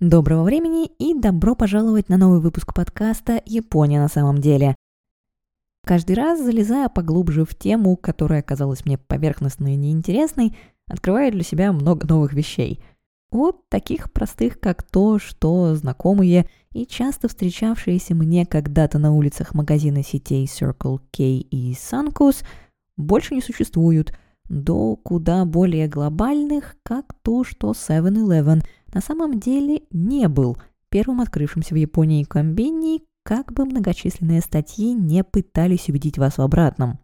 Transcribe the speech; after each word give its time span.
Доброго 0.00 0.42
времени 0.42 0.86
и 0.98 1.14
добро 1.14 1.54
пожаловать 1.54 2.08
на 2.08 2.16
новый 2.16 2.40
выпуск 2.40 2.74
подкаста 2.74 3.40
«Япония 3.46 4.00
на 4.00 4.08
самом 4.08 4.38
деле». 4.38 4.74
Каждый 5.86 6.16
раз, 6.16 6.42
залезая 6.42 6.88
поглубже 6.88 7.44
в 7.44 7.54
тему, 7.54 7.96
которая 7.96 8.42
казалась 8.42 8.84
мне 8.84 8.98
поверхностной 8.98 9.74
и 9.74 9.76
неинтересной, 9.76 10.56
открываю 10.88 11.30
для 11.30 11.44
себя 11.44 11.72
много 11.72 12.08
новых 12.08 12.32
вещей. 12.32 12.82
Вот 13.30 13.68
таких 13.68 14.12
простых, 14.12 14.58
как 14.58 14.82
то, 14.82 15.20
что 15.20 15.76
знакомые 15.76 16.48
и 16.72 16.86
часто 16.86 17.28
встречавшиеся 17.28 18.16
мне 18.16 18.46
когда-то 18.46 18.98
на 18.98 19.14
улицах 19.14 19.54
магазина 19.54 20.02
сетей 20.02 20.46
Circle 20.46 20.98
K 21.12 21.22
и 21.22 21.72
Sunkus 21.74 22.44
больше 22.96 23.36
не 23.36 23.42
существуют, 23.42 24.12
до 24.48 24.96
куда 24.96 25.44
более 25.44 25.86
глобальных, 25.86 26.76
как 26.82 27.14
то, 27.22 27.44
что 27.44 27.70
7-Eleven– 27.70 28.64
на 28.94 29.00
самом 29.00 29.40
деле 29.40 29.82
не 29.90 30.28
был 30.28 30.56
первым 30.88 31.20
открывшимся 31.20 31.74
в 31.74 31.76
Японии 31.76 32.22
комбини, 32.22 33.02
как 33.24 33.52
бы 33.52 33.64
многочисленные 33.64 34.40
статьи 34.40 34.94
не 34.94 35.24
пытались 35.24 35.88
убедить 35.88 36.16
вас 36.16 36.38
в 36.38 36.42
обратном. 36.42 37.00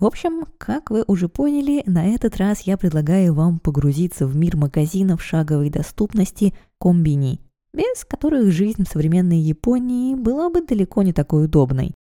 В 0.00 0.04
общем, 0.04 0.46
как 0.58 0.90
вы 0.90 1.04
уже 1.06 1.28
поняли, 1.28 1.84
на 1.86 2.08
этот 2.08 2.36
раз 2.38 2.62
я 2.62 2.76
предлагаю 2.76 3.34
вам 3.34 3.60
погрузиться 3.60 4.26
в 4.26 4.34
мир 4.34 4.56
магазинов 4.56 5.22
шаговой 5.22 5.70
доступности 5.70 6.54
комбини, 6.80 7.40
без 7.72 8.04
которых 8.04 8.50
жизнь 8.50 8.84
в 8.84 8.88
современной 8.88 9.38
Японии 9.38 10.16
была 10.16 10.50
бы 10.50 10.66
далеко 10.66 11.04
не 11.04 11.12
такой 11.12 11.44
удобной. 11.44 11.94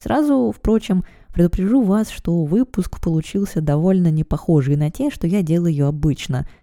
Сразу, 0.00 0.54
впрочем, 0.56 1.04
предупрежу 1.34 1.82
вас, 1.82 2.10
что 2.10 2.44
выпуск 2.44 3.00
получился 3.02 3.60
довольно 3.60 4.12
не 4.12 4.22
похожий 4.22 4.76
на 4.76 4.92
те, 4.92 5.10
что 5.10 5.26
я 5.26 5.42
делаю 5.42 5.88
обычно– 5.88 6.48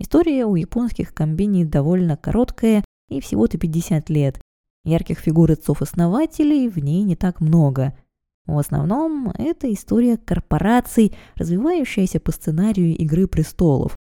История 0.00 0.46
у 0.46 0.54
японских 0.54 1.12
комбини 1.12 1.64
довольно 1.64 2.16
короткая 2.16 2.84
и 3.08 3.20
всего-то 3.20 3.58
50 3.58 4.08
лет. 4.10 4.40
Ярких 4.84 5.18
фигур 5.18 5.50
отцов-основателей 5.50 6.68
в 6.68 6.78
ней 6.78 7.02
не 7.02 7.16
так 7.16 7.40
много. 7.40 7.98
В 8.46 8.56
основном 8.56 9.30
это 9.30 9.72
история 9.72 10.16
корпораций, 10.16 11.14
развивающаяся 11.34 12.20
по 12.20 12.32
сценарию 12.32 12.96
«Игры 12.96 13.26
престолов». 13.26 13.96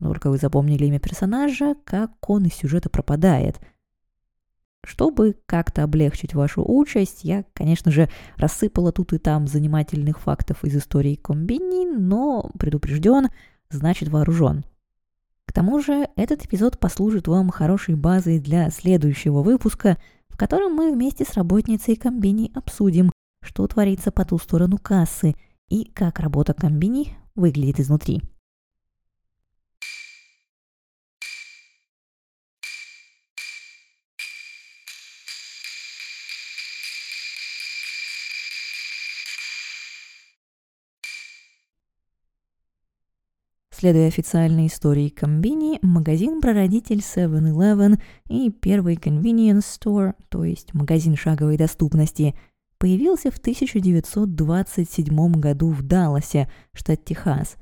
Только 0.00 0.30
вы 0.30 0.38
запомнили 0.38 0.86
имя 0.86 0.98
персонажа, 0.98 1.76
как 1.84 2.12
он 2.28 2.46
из 2.46 2.54
сюжета 2.54 2.88
пропадает. 2.88 3.60
Чтобы 4.84 5.36
как-то 5.46 5.84
облегчить 5.84 6.34
вашу 6.34 6.64
участь, 6.66 7.22
я, 7.22 7.44
конечно 7.52 7.92
же, 7.92 8.08
рассыпала 8.36 8.90
тут 8.90 9.12
и 9.12 9.18
там 9.18 9.46
занимательных 9.46 10.18
фактов 10.18 10.64
из 10.64 10.76
истории 10.76 11.14
комбини, 11.14 11.86
но 11.86 12.50
предупрежден, 12.58 13.28
значит 13.70 14.08
вооружен. 14.08 14.64
К 15.46 15.52
тому 15.52 15.80
же 15.80 16.08
этот 16.16 16.44
эпизод 16.44 16.78
послужит 16.78 17.28
вам 17.28 17.50
хорошей 17.50 17.94
базой 17.94 18.38
для 18.38 18.70
следующего 18.70 19.42
выпуска, 19.42 19.98
в 20.28 20.36
котором 20.36 20.74
мы 20.74 20.92
вместе 20.92 21.24
с 21.24 21.34
работницей 21.34 21.96
комбини 21.96 22.50
обсудим, 22.54 23.12
что 23.44 23.66
творится 23.66 24.10
по 24.10 24.24
ту 24.24 24.38
сторону 24.38 24.78
кассы 24.78 25.34
и 25.68 25.84
как 25.84 26.20
работа 26.20 26.54
комбини 26.54 27.16
выглядит 27.34 27.80
изнутри. 27.80 28.22
Следуя 43.82 44.06
официальной 44.06 44.68
истории 44.68 45.08
комбини, 45.08 45.80
магазин-прародитель 45.82 47.00
7-Eleven 47.00 48.00
и 48.28 48.48
первый 48.48 48.94
convenience 48.94 49.64
store, 49.64 50.14
то 50.28 50.44
есть 50.44 50.72
магазин 50.72 51.16
шаговой 51.16 51.56
доступности, 51.56 52.36
появился 52.78 53.32
в 53.32 53.38
1927 53.38 55.32
году 55.32 55.70
в 55.70 55.82
Далласе, 55.82 56.48
штат 56.72 57.04
Техас, 57.04 57.56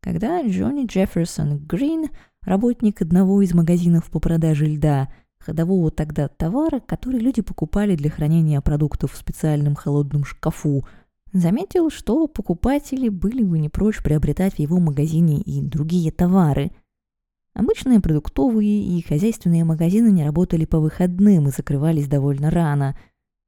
когда 0.00 0.46
Джонни 0.46 0.86
Джефферсон 0.86 1.58
Грин, 1.66 2.06
работник 2.42 3.02
одного 3.02 3.42
из 3.42 3.52
магазинов 3.52 4.08
по 4.12 4.20
продаже 4.20 4.66
льда, 4.66 5.08
ходового 5.40 5.90
тогда 5.90 6.28
товара, 6.28 6.78
который 6.78 7.18
люди 7.18 7.42
покупали 7.42 7.96
для 7.96 8.10
хранения 8.10 8.60
продуктов 8.60 9.12
в 9.12 9.16
специальном 9.16 9.74
холодном 9.74 10.24
шкафу– 10.24 10.86
Заметил, 11.34 11.90
что 11.90 12.28
покупатели 12.28 13.08
были 13.08 13.42
бы 13.42 13.58
не 13.58 13.68
прочь 13.68 14.00
приобретать 14.00 14.54
в 14.54 14.58
его 14.60 14.78
магазине 14.78 15.40
и 15.40 15.60
другие 15.62 16.12
товары. 16.12 16.70
Обычные 17.54 17.98
продуктовые 17.98 18.84
и 18.84 19.02
хозяйственные 19.02 19.64
магазины 19.64 20.12
не 20.12 20.24
работали 20.24 20.64
по 20.64 20.78
выходным 20.78 21.48
и 21.48 21.50
закрывались 21.50 22.06
довольно 22.06 22.52
рано. 22.52 22.96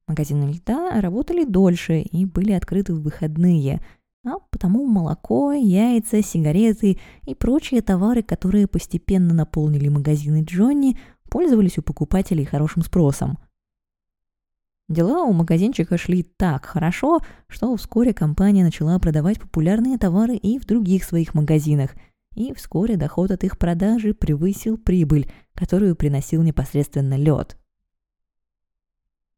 Магазины 0.09 0.51
льда 0.51 1.01
работали 1.01 1.45
дольше 1.45 2.01
и 2.01 2.25
были 2.25 2.51
открыты 2.51 2.93
в 2.93 3.03
выходные, 3.03 3.81
а 4.27 4.41
потому 4.51 4.85
молоко, 4.85 5.53
яйца, 5.53 6.23
сигареты 6.23 6.99
и 7.25 7.37
прочие 7.37 7.83
товары, 7.83 8.25
которые 8.25 8.67
постепенно 8.67 9.33
наполнили 9.33 9.89
магазины 9.89 10.43
Джонни, 10.43 10.99
пользовались 11.31 11.79
у 11.79 11.83
покупателей 11.83 12.45
хорошим 12.47 12.83
спросом– 12.83 13.39
Дела 14.89 15.25
у 15.25 15.33
магазинчика 15.33 15.99
шли 15.99 16.23
так 16.23 16.65
хорошо, 16.65 17.21
что 17.49 17.75
вскоре 17.75 18.15
компания 18.15 18.63
начала 18.63 18.99
продавать 19.01 19.41
популярные 19.41 19.99
товары 19.99 20.37
и 20.37 20.61
в 20.61 20.65
других 20.65 21.03
своих 21.03 21.35
магазинах, 21.35 21.97
и 22.37 22.55
вскоре 22.55 22.97
доход 22.97 23.33
от 23.33 23.43
их 23.43 23.59
продажи 23.59 24.15
превысил 24.15 24.79
прибыль, 24.79 25.29
которую 25.55 25.97
приносил 25.97 26.43
непосредственно 26.43 27.17
лед. 27.17 27.59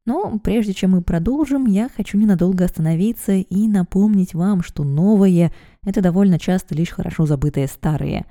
Но 0.04 0.38
прежде 0.38 0.74
чем 0.74 0.92
мы 0.92 1.02
продолжим, 1.02 1.66
я 1.66 1.88
хочу 1.88 2.18
ненадолго 2.18 2.64
остановиться 2.64 3.32
и 3.32 3.68
напомнить 3.68 4.34
вам, 4.34 4.62
что 4.62 4.84
новое– 4.84 5.52
это 5.82 6.02
довольно 6.02 6.38
часто 6.38 6.74
лишь 6.74 6.90
хорошо 6.90 7.24
забытые 7.24 7.68
старые. 7.68 8.26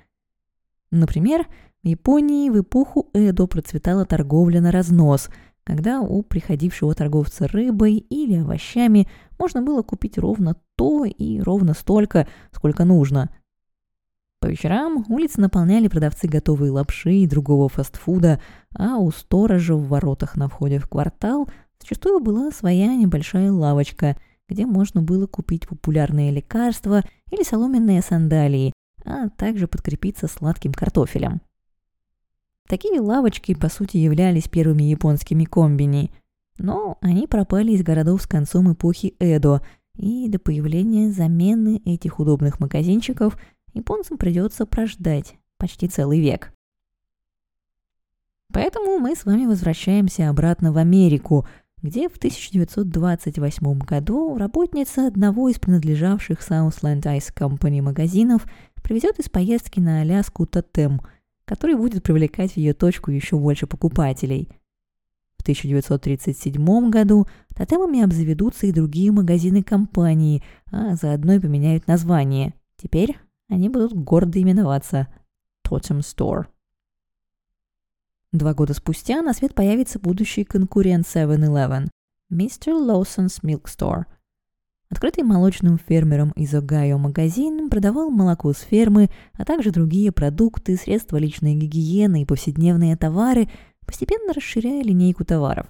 Например, 0.92 1.48
в 1.84 1.88
Японии 1.88 2.50
в 2.50 2.60
эпоху 2.62 3.10
Эдо 3.14 3.48
процветала 3.48 4.06
торговля 4.06 4.62
на 4.62 4.72
разнос– 4.72 5.30
когда 5.68 6.00
у 6.00 6.24
приходившего 6.24 6.96
торговца 6.96 7.46
рыбой 7.46 7.98
или 7.98 8.38
овощами 8.38 9.06
можно 9.38 9.62
было 9.62 9.82
купить 9.82 10.18
ровно 10.18 10.56
то 10.78 11.04
и 11.04 11.42
ровно 11.42 11.74
столько, 11.74 12.26
сколько 12.54 12.86
нужно. 12.86 13.30
По 14.40 14.46
вечерам 14.46 15.04
улицы 15.10 15.42
наполняли 15.42 15.90
продавцы 15.90 16.30
готовой 16.30 16.70
лапши 16.70 17.12
и 17.12 17.28
другого 17.28 17.68
фастфуда, 17.68 18.42
а 18.78 18.96
у 18.96 19.12
сторожа 19.12 19.76
в 19.76 19.90
воротах 19.90 20.38
на 20.38 20.48
входе 20.48 20.80
в 20.80 20.88
квартал 20.88 21.50
зачастую 21.82 22.22
была 22.22 22.52
своя 22.52 22.96
небольшая 22.96 23.52
лавочка, 23.52 24.16
где 24.48 24.66
можно 24.66 25.02
было 25.02 25.28
купить 25.28 25.68
популярные 25.68 26.32
лекарства 26.32 27.04
или 27.30 27.44
соломенные 27.44 28.02
сандалии, 28.02 28.72
а 29.04 29.28
также 29.28 29.68
подкрепиться 29.68 30.28
сладким 30.28 30.72
картофелем. 30.72 31.42
Такие 32.68 33.00
лавочки, 33.00 33.54
по 33.54 33.70
сути, 33.70 33.98
являлись 33.98 34.50
первыми 34.50 34.84
японскими 34.84 35.46
комбини, 35.46 36.12
но 36.58 36.98
они 37.02 37.26
пропали 37.26 37.72
из 37.72 37.82
городов 37.82 38.22
с 38.22 38.28
концом 38.28 38.74
эпохи 38.74 39.16
Эдо, 39.20 39.62
и 39.96 40.28
до 40.28 40.38
появления 40.38 41.10
замены 41.10 41.82
этих 41.86 42.20
удобных 42.20 42.60
магазинчиков 42.60 43.38
японцам 43.74 44.18
придется 44.18 44.66
прождать 44.66 45.36
почти 45.58 45.88
целый 45.88 46.20
век. 46.20 46.54
Поэтому 48.54 49.00
мы 49.00 49.16
с 49.16 49.26
вами 49.26 49.46
возвращаемся 49.46 50.30
обратно 50.30 50.74
в 50.74 50.78
Америку, 50.78 51.48
где 51.82 52.10
в 52.10 52.18
1928 52.18 53.80
году 53.80 54.38
работница 54.38 55.08
одного 55.08 55.48
из 55.50 55.60
принадлежавших 55.60 56.40
Southland 56.40 57.04
Ice 57.04 57.34
Company 57.34 57.82
магазинов 57.82 58.46
привезет 58.84 59.20
из 59.20 59.30
поездки 59.30 59.80
на 59.80 60.02
Аляску 60.02 60.46
тотем– 60.46 61.02
который 61.48 61.76
будет 61.76 62.04
привлекать 62.04 62.52
в 62.52 62.58
ее 62.58 62.74
точку 62.74 63.10
еще 63.10 63.38
больше 63.40 63.68
покупателей. 63.68 64.50
В 65.38 65.42
1937 65.44 66.90
году 66.90 67.26
тотемами 67.56 68.02
обзаведутся 68.02 68.68
и 68.68 68.74
другие 68.74 69.14
магазины 69.14 69.64
компании, 69.64 70.44
а 70.72 70.96
заодно 70.96 71.34
и 71.34 71.40
поменяют 71.40 71.88
название. 71.88 72.54
Теперь 72.76 73.18
они 73.48 73.70
будут 73.70 73.94
гордо 73.94 74.42
именоваться 74.42 75.08
Totem 75.66 76.00
Store. 76.00 76.48
Два 78.34 78.54
года 78.54 78.74
спустя 78.74 79.22
на 79.22 79.34
свет 79.34 79.56
появится 79.56 80.00
будущий 80.00 80.44
конкурент 80.44 81.06
7-Eleven– 81.06 81.88
Mr. 82.32 82.74
Lawson's 82.74 83.42
Milk 83.42 83.64
Store– 83.64 84.04
Открытый 84.90 85.24
молочным 85.24 85.78
фермером 85.78 86.32
из 86.32 86.54
Огайо 86.54 86.98
магазин 86.98 87.70
продавал 87.70 88.10
молоко 88.10 88.54
с 88.54 88.60
фермы, 88.60 89.10
а 89.34 89.44
также 89.44 89.72
другие 89.72 90.14
продукты, 90.14 90.78
средства 90.78 91.18
личной 91.18 91.56
гигиены 91.56 92.22
и 92.22 92.26
повседневные 92.26 92.96
товары, 92.96 93.50
постепенно 93.86 94.34
расширяя 94.34 94.82
линейку 94.82 95.26
товаров. 95.26 95.68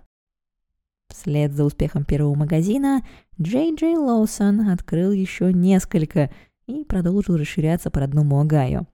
Вслед 1.09 1.53
за 1.53 1.63
успехом 1.63 2.05
первого 2.05 2.35
магазина 2.35 3.01
Джей 3.41 3.73
Джей 3.75 3.97
Лоусон 3.97 4.69
открыл 4.69 5.11
еще 5.11 5.51
несколько 5.51 6.31
и 6.67 6.83
продолжил 6.83 7.37
расширяться 7.37 7.89
по 7.89 8.01
родному 8.01 8.39
Огайо. 8.39 8.85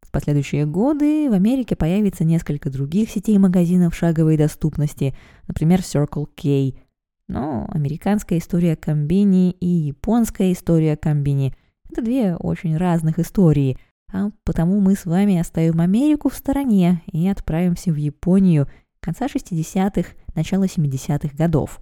В 0.00 0.10
последующие 0.10 0.64
годы 0.66 1.28
в 1.30 1.32
Америке 1.32 1.76
появится 1.76 2.24
несколько 2.24 2.70
других 2.70 3.10
сетей 3.10 3.38
магазинов 3.38 3.94
шаговой 3.94 4.36
доступности, 4.36 5.14
например, 5.46 5.80
Circle 5.80 6.26
K. 6.34 6.80
Но 7.28 7.68
американская 7.70 8.38
история 8.38 8.74
комбини 8.74 9.50
и 9.50 9.66
японская 9.66 10.52
история 10.52 10.96
комбини– 10.96 11.54
это 11.90 12.02
две 12.02 12.34
очень 12.36 12.76
разных 12.76 13.18
истории, 13.18 13.78
а 14.12 14.30
потому 14.44 14.80
мы 14.80 14.94
с 14.94 15.04
вами 15.04 15.38
оставим 15.38 15.80
Америку 15.80 16.30
в 16.30 16.34
стороне 16.34 17.02
и 17.12 17.28
отправимся 17.28 17.92
в 17.92 17.96
Японию 17.96 18.66
конца 19.00 19.26
60-х, 19.26 20.10
начала 20.34 20.64
70-х 20.64 21.36
годов. 21.36 21.80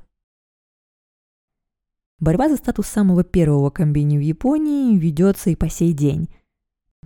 Борьба 2.18 2.48
за 2.48 2.56
статус 2.56 2.86
самого 2.86 3.24
первого 3.24 3.70
комбини 3.70 4.16
в 4.16 4.22
Японии 4.22 4.96
ведется 4.96 5.50
и 5.50 5.56
по 5.56 5.68
сей 5.68 5.92
день. 5.92 6.28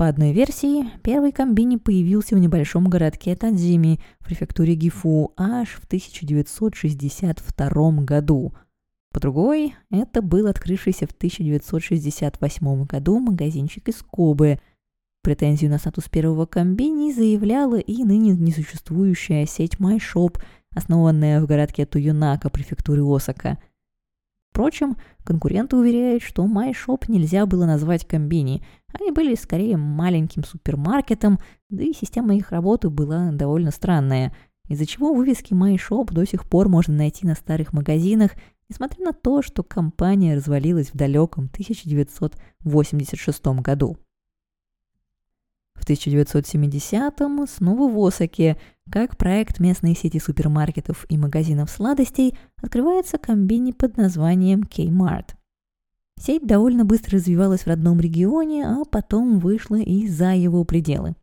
По 0.00 0.08
одной 0.08 0.32
версии, 0.32 0.88
первый 1.02 1.30
комбини 1.30 1.76
появился 1.76 2.34
в 2.34 2.38
небольшом 2.38 2.88
городке 2.88 3.36
Тадзими 3.36 4.00
в 4.20 4.24
префектуре 4.24 4.74
Гифу 4.74 5.34
аж 5.36 5.74
в 5.74 5.84
1962 5.84 7.90
году. 8.04 8.54
По 9.12 9.20
другой, 9.20 9.74
это 9.90 10.22
был 10.22 10.46
открывшийся 10.46 11.06
в 11.06 11.10
1968 11.10 12.84
году 12.84 13.18
магазинчик 13.18 13.90
из 13.90 13.96
Кобы. 13.96 14.58
Претензию 15.22 15.70
на 15.70 15.76
статус 15.76 16.08
первого 16.08 16.46
комбини 16.46 17.12
заявляла 17.12 17.78
и 17.78 18.02
ныне 18.02 18.30
несуществующая 18.30 19.44
сеть 19.44 19.74
MyShop, 19.74 20.40
основанная 20.74 21.42
в 21.42 21.46
городке 21.46 21.84
Туюнака 21.84 22.48
префектуры 22.48 23.04
Осака– 23.04 23.58
Впрочем, 24.50 24.96
конкуренты 25.24 25.76
уверяют, 25.76 26.22
что 26.22 26.44
MyShop 26.44 27.04
нельзя 27.08 27.46
было 27.46 27.66
назвать 27.66 28.06
комбини. 28.06 28.62
Они 28.92 29.10
были 29.10 29.34
скорее 29.34 29.76
маленьким 29.76 30.44
супермаркетом, 30.44 31.38
да 31.68 31.82
и 31.82 31.92
система 31.92 32.36
их 32.36 32.50
работы 32.50 32.90
была 32.90 33.30
довольно 33.32 33.70
странная, 33.70 34.34
из-за 34.68 34.86
чего 34.86 35.14
вывески 35.14 35.52
MyShop 35.52 36.12
до 36.12 36.26
сих 36.26 36.48
пор 36.48 36.68
можно 36.68 36.94
найти 36.94 37.26
на 37.26 37.34
старых 37.34 37.72
магазинах, 37.72 38.32
несмотря 38.68 39.04
на 39.04 39.12
то, 39.12 39.42
что 39.42 39.62
компания 39.62 40.36
развалилась 40.36 40.92
в 40.92 40.96
далеком 40.96 41.46
1986 41.46 43.46
году. 43.60 43.96
В 45.74 45.88
1970-м 45.88 47.46
снова 47.48 47.90
в 47.90 48.06
Осаке, 48.06 48.58
как 48.90 49.16
проект 49.16 49.60
местной 49.60 49.96
сети 49.96 50.20
супермаркетов 50.20 51.06
и 51.08 51.16
магазинов 51.16 51.70
сладостей, 51.70 52.36
открывается 52.62 53.18
комбини 53.18 53.72
под 53.72 53.96
названием 53.96 54.62
Kmart. 54.62 55.30
Сеть 56.20 56.46
довольно 56.46 56.84
быстро 56.84 57.16
развивалась 57.16 57.62
в 57.62 57.66
родном 57.66 57.98
регионе, 57.98 58.66
а 58.66 58.84
потом 58.84 59.38
вышла 59.38 59.76
и 59.76 60.06
за 60.06 60.34
его 60.34 60.64
пределы. 60.64 61.14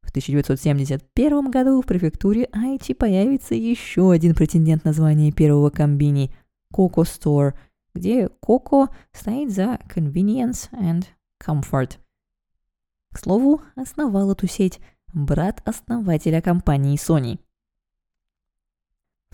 В 0.00 0.08
1971 0.08 1.50
году 1.50 1.82
в 1.82 1.86
префектуре 1.86 2.48
Айчи 2.52 2.94
появится 2.94 3.54
еще 3.54 4.10
один 4.12 4.34
претендент 4.34 4.84
на 4.84 4.92
звание 4.92 5.30
первого 5.30 5.70
комбини– 5.70 6.34
Coco 6.72 7.04
Store, 7.04 7.52
где 7.94 8.30
Coco 8.42 8.88
стоит 9.12 9.52
за 9.52 9.78
Convenience 9.94 10.70
and 10.72 11.04
Comfort– 11.44 11.98
к 13.16 13.18
слову, 13.18 13.62
основал 13.76 14.30
эту 14.30 14.46
сеть 14.46 14.78
брат 15.14 15.62
основателя 15.64 16.42
компании 16.42 16.98
Sony. 16.98 17.38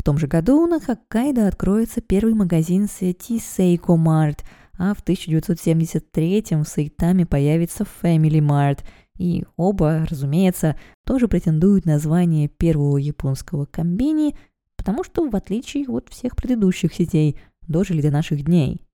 В 0.02 0.04
том 0.04 0.19
же 0.19 0.26
году 0.26 0.66
на 0.66 0.81
Хоккайдо 0.81 1.46
откроется 1.46 2.00
первый 2.00 2.34
магазин 2.34 2.88
сети 2.88 3.37
Seiko 3.37 3.96
Mart, 3.96 4.40
а 4.76 4.94
в 4.94 5.00
1973 5.00 6.44
в 6.50 6.64
Сайтаме 6.64 7.25
появится 7.25 7.87
Family 8.02 8.40
Mart, 8.40 8.81
и 9.16 9.44
оба, 9.56 10.04
разумеется, 10.10 10.75
тоже 11.06 11.28
претендуют 11.28 11.84
на 11.84 12.00
звание 12.00 12.49
первого 12.49 12.96
японского 12.96 13.64
комбини, 13.64 14.34
потому 14.76 15.04
что, 15.04 15.31
в 15.31 15.37
отличие 15.37 15.87
от 15.87 16.08
всех 16.08 16.34
предыдущих 16.34 16.93
сетей, 16.93 17.38
дожили 17.69 18.02
до 18.02 18.10
наших 18.10 18.44
дней. 18.44 18.84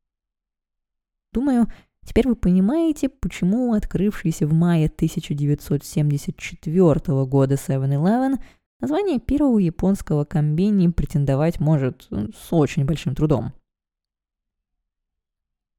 Думаю, 1.32 1.68
Теперь 2.08 2.26
вы 2.26 2.34
понимаете, 2.36 3.10
почему 3.10 3.74
открывшийся 3.74 4.46
в 4.46 4.54
мае 4.54 4.86
1974 4.86 7.24
года 7.26 7.56
7-Eleven 7.56 8.38
название 8.80 9.18
первого 9.18 9.58
японского 9.58 10.24
комбини 10.24 10.88
претендовать 10.88 11.60
может 11.60 12.08
с 12.10 12.52
очень 12.52 12.84
большим 12.84 13.14
трудом. 13.14 13.52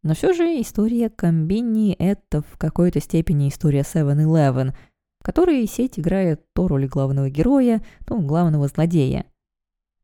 Но 0.01 0.13
все 0.13 0.34
же 0.34 0.62
история 0.62 1.10
комбини– 1.10 1.94
это 2.00 2.42
в 2.42 2.57
какой-то 2.57 3.01
степени 3.01 3.50
история 3.50 3.81
7-Eleven, 3.81 4.74
в 5.19 5.24
которой 5.24 5.66
сеть 5.68 6.00
играет 6.00 6.42
то 6.54 6.68
роль 6.68 6.88
главного 6.88 7.30
героя, 7.30 7.84
то 8.06 8.18
главного 8.18 8.68
злодея. 8.68 9.25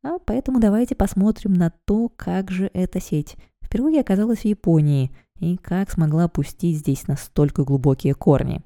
А 0.03 0.19
поэтому 0.19 0.59
давайте 0.59 0.95
посмотрим 0.95 1.53
на 1.53 1.71
то, 1.85 2.09
как 2.09 2.51
же 2.51 2.69
эта 2.73 2.99
сеть 2.99 3.37
впервые 3.63 4.01
оказалась 4.01 4.39
в 4.39 4.45
Японии– 4.45 5.15
и 5.39 5.57
как 5.57 5.91
смогла 5.91 6.27
пустить 6.27 6.77
здесь 6.77 7.07
настолько 7.07 7.63
глубокие 7.63 8.13
корни. 8.13 8.61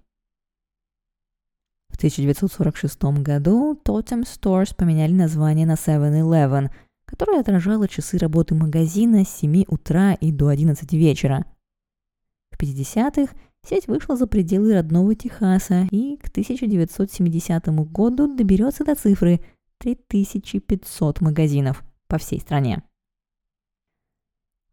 В 1.99 2.01
1946 2.01 3.03
году 3.21 3.77
Totem 3.83 4.23
Stores 4.23 4.73
поменяли 4.73 5.11
название 5.11 5.65
на 5.65 5.73
7-Eleven, 5.73 6.69
которое 7.03 7.41
отражало 7.41 7.89
часы 7.89 8.17
работы 8.17 8.55
магазина 8.55 9.25
с 9.25 9.29
7 9.39 9.65
утра 9.67 10.13
и 10.13 10.31
до 10.31 10.47
11 10.47 10.93
вечера. 10.93 11.45
В 12.51 12.57
50-х 12.57 13.33
сеть 13.67 13.87
вышла 13.87 14.15
за 14.15 14.27
пределы 14.27 14.75
родного 14.75 15.13
Техаса 15.13 15.89
и 15.91 16.15
к 16.15 16.29
1970 16.29 17.67
году 17.91 18.33
доберется 18.33 18.85
до 18.85 18.95
цифры 18.95 19.41
3500 19.79 21.19
магазинов 21.19 21.83
по 22.07 22.17
всей 22.17 22.39
стране. 22.39 22.81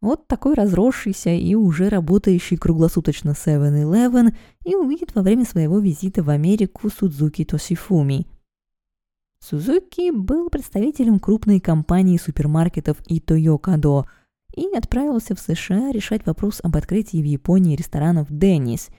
Вот 0.06 0.29
такой 0.29 0.55
разросшийся 0.55 1.31
и 1.31 1.56
уже 1.56 1.88
работающий 1.88 2.56
круглосуточно 2.56 3.31
7-Eleven 3.31 4.37
и 4.64 4.76
увидит 4.76 5.17
во 5.17 5.23
время 5.23 5.44
своего 5.44 5.81
визита 5.81 6.23
в 6.23 6.31
Америку 6.31 6.91
Судзуки 6.91 7.44
Тосифуми. 7.44 8.29
Сузуки 9.41 10.12
был 10.12 10.49
представителем 10.49 11.19
крупной 11.19 11.58
компании 11.58 12.19
супермаркетов 12.19 12.99
Ито 13.08 13.35
Йокадо 13.35 14.05
и 14.55 14.69
отправился 14.76 15.35
в 15.35 15.41
США 15.41 15.91
решать 15.91 16.25
вопрос 16.25 16.61
об 16.62 16.76
открытии 16.76 17.20
в 17.20 17.26
Японии 17.26 17.75
ресторанов 17.75 18.29
«Деннис». 18.31 18.91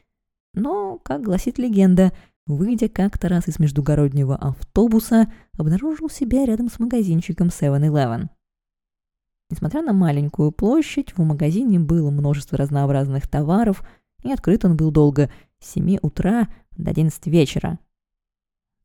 Но, 0.54 0.98
как 0.98 1.22
гласит 1.22 1.58
легенда, 1.58 2.12
выйдя 2.48 2.90
как-то 2.90 3.30
раз 3.30 3.48
из 3.48 3.60
междугороднего 3.60 4.36
автобуса, 4.36 5.32
обнаружил 5.58 6.10
себя 6.10 6.46
рядом 6.46 6.70
с 6.70 6.80
магазинчиком 6.80 7.48
7-Eleven. 7.48 8.28
Несмотря 9.50 9.82
на 9.82 9.94
маленькую 9.94 10.52
площадь, 10.52 11.14
в 11.16 11.24
магазине 11.24 11.80
было 11.80 12.12
множество 12.12 12.58
разнообразных 12.58 13.28
товаров, 13.30 13.82
и 14.24 14.32
открыт 14.32 14.66
он 14.66 14.76
был 14.76 14.92
долго 14.92 15.30
с 15.60 15.72
7 15.72 15.98
утра 16.02 16.50
до 16.72 16.90
11 16.90 17.28
вечера. 17.28 17.80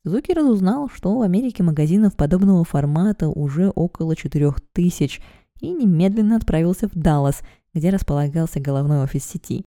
Зуки 0.04 0.32
разузнал, 0.32 0.88
что 0.88 1.18
в 1.18 1.22
Америке 1.22 1.64
магазинов 1.64 2.16
подобного 2.16 2.64
формата 2.64 3.28
уже 3.28 3.70
около 3.70 4.14
4000, 4.14 5.20
и 5.60 5.70
немедленно 5.70 6.36
отправился 6.36 6.88
в 6.88 6.94
Даллас, 6.94 7.42
где 7.74 7.90
располагался 7.90 8.60
головной 8.60 9.02
офис 9.02 9.24
сети. 9.24 9.64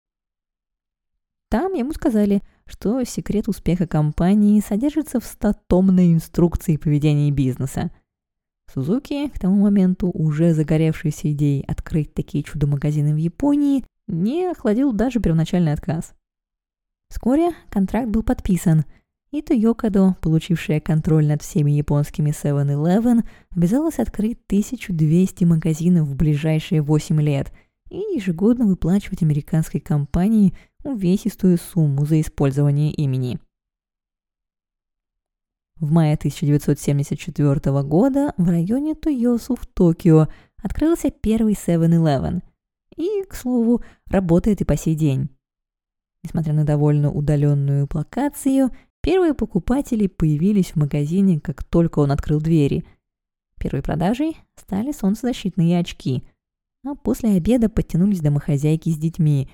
Там 1.50 1.74
ему 1.74 1.94
сказали, 1.94 2.42
что 2.66 3.04
секрет 3.04 3.48
успеха 3.48 3.88
компании 3.88 4.60
содержится 4.60 5.20
в 5.20 5.26
статомной 5.26 6.14
инструкции 6.14 6.78
поведения 6.78 7.32
бизнеса– 7.32 7.92
Сузуки, 8.74 9.30
к 9.30 9.40
тому 9.40 9.62
моменту 9.64 10.10
уже 10.10 10.54
загоревшийся 10.54 11.32
идеей 11.32 11.64
открыть 11.68 12.14
такие 12.14 12.44
чудо-магазины 12.44 13.14
в 13.14 13.18
Японии, 13.18 13.84
не 14.08 14.48
охладил 14.48 14.94
даже 14.94 15.20
первоначальный 15.20 15.74
отказ. 15.74 16.14
Вскоре 17.10 17.52
контракт 17.70 18.10
был 18.10 18.22
подписан, 18.22 18.86
и 19.32 19.42
Тойокадо, 19.42 20.16
получившая 20.22 20.80
контроль 20.80 21.26
над 21.26 21.42
всеми 21.42 21.72
японскими 21.72 22.32
7-Eleven, 22.32 23.28
обязалась 23.56 24.00
открыть 24.00 24.40
1200 24.48 25.44
магазинов 25.46 26.08
в 26.08 26.16
ближайшие 26.16 26.82
8 26.82 27.22
лет 27.22 27.52
и 27.90 27.98
ежегодно 27.98 28.66
выплачивать 28.66 29.24
американской 29.24 29.80
компании 29.80 30.54
увесистую 30.84 31.58
сумму 31.58 32.06
за 32.06 32.22
использование 32.22 32.92
имени– 32.92 33.40
в 35.80 35.92
мае 35.92 36.16
1974 36.16 37.84
года 37.84 38.34
в 38.38 38.50
районе 38.50 38.96
Тойосу 38.96 39.56
в 39.56 39.66
Токио 39.66 40.28
открылся 40.62 41.10
первый 41.10 41.54
7-Eleven. 41.54 42.42
И, 42.96 43.24
к 43.24 43.34
слову, 43.34 43.82
работает 44.08 44.62
и 44.62 44.66
по 44.66 44.76
сей 44.76 44.96
день. 44.96 45.30
Несмотря 46.24 46.54
на 46.54 46.66
довольно 46.66 47.12
удаленную 47.12 47.88
локацию, 47.94 48.72
первые 49.02 49.34
покупатели 49.34 50.08
появились 50.08 50.72
в 50.72 50.76
магазине, 50.76 51.40
как 51.40 51.64
только 51.64 52.00
он 52.00 52.12
открыл 52.12 52.42
двери. 52.42 52.84
Первой 53.58 53.82
продажей 53.82 54.38
стали 54.56 54.92
солнцезащитные 54.92 55.80
очки, 55.80 56.24
а 56.86 56.96
после 56.96 57.32
обеда 57.32 57.70
подтянулись 57.70 58.20
домохозяйки 58.20 58.90
с 58.90 58.98
детьми. 58.98 59.50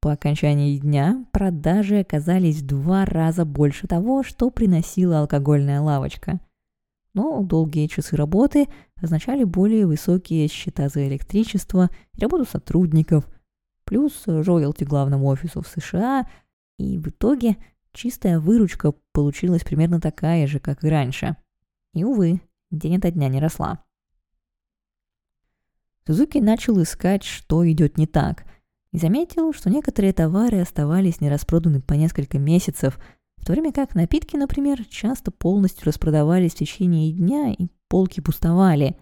По 0.00 0.12
окончании 0.12 0.78
дня 0.78 1.26
продажи 1.32 1.98
оказались 1.98 2.62
в 2.62 2.66
два 2.66 3.04
раза 3.04 3.44
больше 3.44 3.88
того, 3.88 4.22
что 4.22 4.50
приносила 4.50 5.20
алкогольная 5.20 5.80
лавочка. 5.80 6.38
Но 7.14 7.42
долгие 7.42 7.88
часы 7.88 8.14
работы 8.14 8.68
означали 9.02 9.42
более 9.42 9.86
высокие 9.86 10.46
счета 10.46 10.88
за 10.88 11.08
электричество, 11.08 11.90
работу 12.16 12.44
сотрудников, 12.44 13.28
плюс 13.82 14.22
роялти 14.26 14.84
главному 14.84 15.26
офису 15.26 15.62
в 15.62 15.66
США, 15.66 16.28
и 16.78 16.96
в 16.96 17.08
итоге 17.08 17.56
чистая 17.92 18.38
выручка 18.38 18.94
получилась 19.12 19.64
примерно 19.64 20.00
такая 20.00 20.46
же, 20.46 20.60
как 20.60 20.84
и 20.84 20.88
раньше. 20.88 21.36
И, 21.92 22.04
увы, 22.04 22.40
день 22.70 22.98
ото 22.98 23.10
дня 23.10 23.28
не 23.28 23.40
росла. 23.40 23.82
Сузуки 26.06 26.38
начал 26.38 26.80
искать, 26.80 27.24
что 27.24 27.68
идет 27.68 27.98
не 27.98 28.06
так, 28.06 28.44
и 28.92 28.98
заметил, 28.98 29.52
что 29.52 29.70
некоторые 29.70 30.12
товары 30.12 30.60
оставались 30.60 31.20
нераспроданы 31.20 31.80
по 31.80 31.94
несколько 31.94 32.38
месяцев, 32.38 32.98
в 33.36 33.44
то 33.44 33.52
время 33.52 33.72
как 33.72 33.94
напитки, 33.94 34.36
например, 34.36 34.84
часто 34.86 35.30
полностью 35.30 35.86
распродавались 35.86 36.52
в 36.52 36.58
течение 36.58 37.12
дня 37.12 37.52
и 37.52 37.68
полки 37.88 38.20
пустовали. 38.20 38.96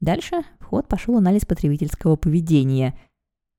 Дальше 0.00 0.44
в 0.60 0.64
ход 0.64 0.88
пошел 0.88 1.16
анализ 1.16 1.46
потребительского 1.46 2.16
поведения. 2.16 2.98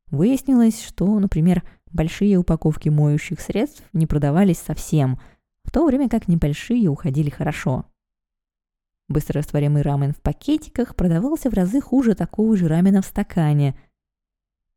Выяснилось, 0.08 0.84
что, 0.84 1.20
например, 1.20 1.64
большие 1.92 2.38
упаковки 2.38 2.90
моющих 2.90 3.40
средств 3.40 3.84
не 3.94 4.06
продавались 4.06 4.60
совсем, 4.60 5.20
в 5.64 5.72
то 5.72 5.86
время 5.86 6.10
как 6.10 6.28
небольшие 6.28 6.90
уходили 6.90 7.30
хорошо. 7.30 7.86
Быстрорастворимый 9.08 9.82
рамен 9.82 10.14
в 10.14 10.22
пакетиках 10.22 10.96
продавался 10.96 11.50
в 11.50 11.54
разы 11.54 11.80
хуже 11.80 12.16
такого 12.16 12.56
же 12.58 12.68
рамена 12.68 13.02
в 13.02 13.06
стакане. 13.06 13.78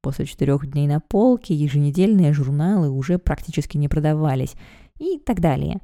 После 0.01 0.27
четырех 0.27 0.71
дней 0.71 0.87
на 0.87 1.01
полке 1.01 1.55
еженедельные 1.55 2.33
журналы 2.33 2.91
уже 2.91 3.19
практически 3.19 3.77
не 3.77 3.89
продавались 3.89 4.55
и 4.99 5.19
так 5.19 5.41
далее. 5.41 5.81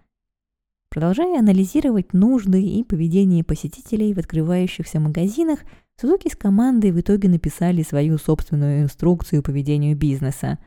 Продолжая 0.88 1.38
анализировать 1.38 2.12
нужды 2.12 2.62
и 2.62 2.85
поведение 2.85 3.42
посетителей 3.42 4.14
в 4.14 4.18
открывающихся 4.18 5.00
магазинах, 5.00 5.61
Сузуки 6.00 6.28
с 6.28 6.35
командой 6.35 6.90
в 6.90 7.00
итоге 7.00 7.28
написали 7.28 7.83
свою 7.83 8.18
собственную 8.18 8.83
инструкцию 8.83 9.44
по 9.44 9.50
ведению 9.50 9.97
бизнеса. 9.97 10.59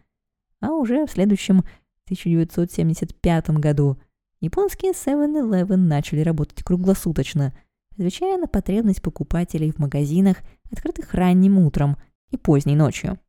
А 0.61 0.71
уже 0.71 1.05
в 1.05 1.11
следующем 1.11 1.59
1975 2.05 3.49
году 3.51 3.97
японские 4.39 4.93
7-Eleven 4.93 5.75
начали 5.75 6.21
работать 6.21 6.63
круглосуточно– 6.63 7.53
отвечая 7.97 8.37
на 8.37 8.47
потребность 8.47 9.01
покупателей 9.01 9.71
в 9.71 9.79
магазинах, 9.79 10.37
открытых 10.71 11.13
ранним 11.13 11.57
утром 11.57 11.97
и 12.29 12.37
поздней 12.37 12.75
ночью. 12.75 13.19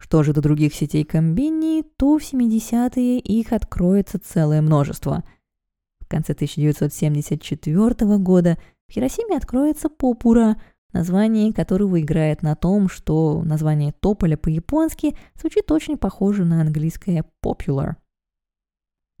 Что 0.00 0.22
же 0.22 0.32
до 0.32 0.40
других 0.40 0.74
сетей 0.74 1.04
комбини, 1.04 1.84
то 1.96 2.18
в 2.18 2.22
70-е 2.22 3.18
их 3.18 3.52
откроется 3.52 4.18
целое 4.18 4.62
множество. 4.62 5.22
В 6.00 6.08
конце 6.08 6.32
1974 6.32 8.16
года 8.18 8.58
в 8.88 8.92
Хиросиме 8.92 9.36
откроется 9.36 9.90
Попура, 9.90 10.60
название 10.94 11.52
которого 11.52 12.00
играет 12.00 12.42
на 12.42 12.56
том, 12.56 12.88
что 12.88 13.42
название 13.44 13.92
тополя 13.92 14.36
по-японски 14.36 15.16
звучит 15.38 15.70
очень 15.70 15.98
похоже 15.98 16.44
на 16.46 16.62
английское 16.62 17.24
popular. 17.44 17.96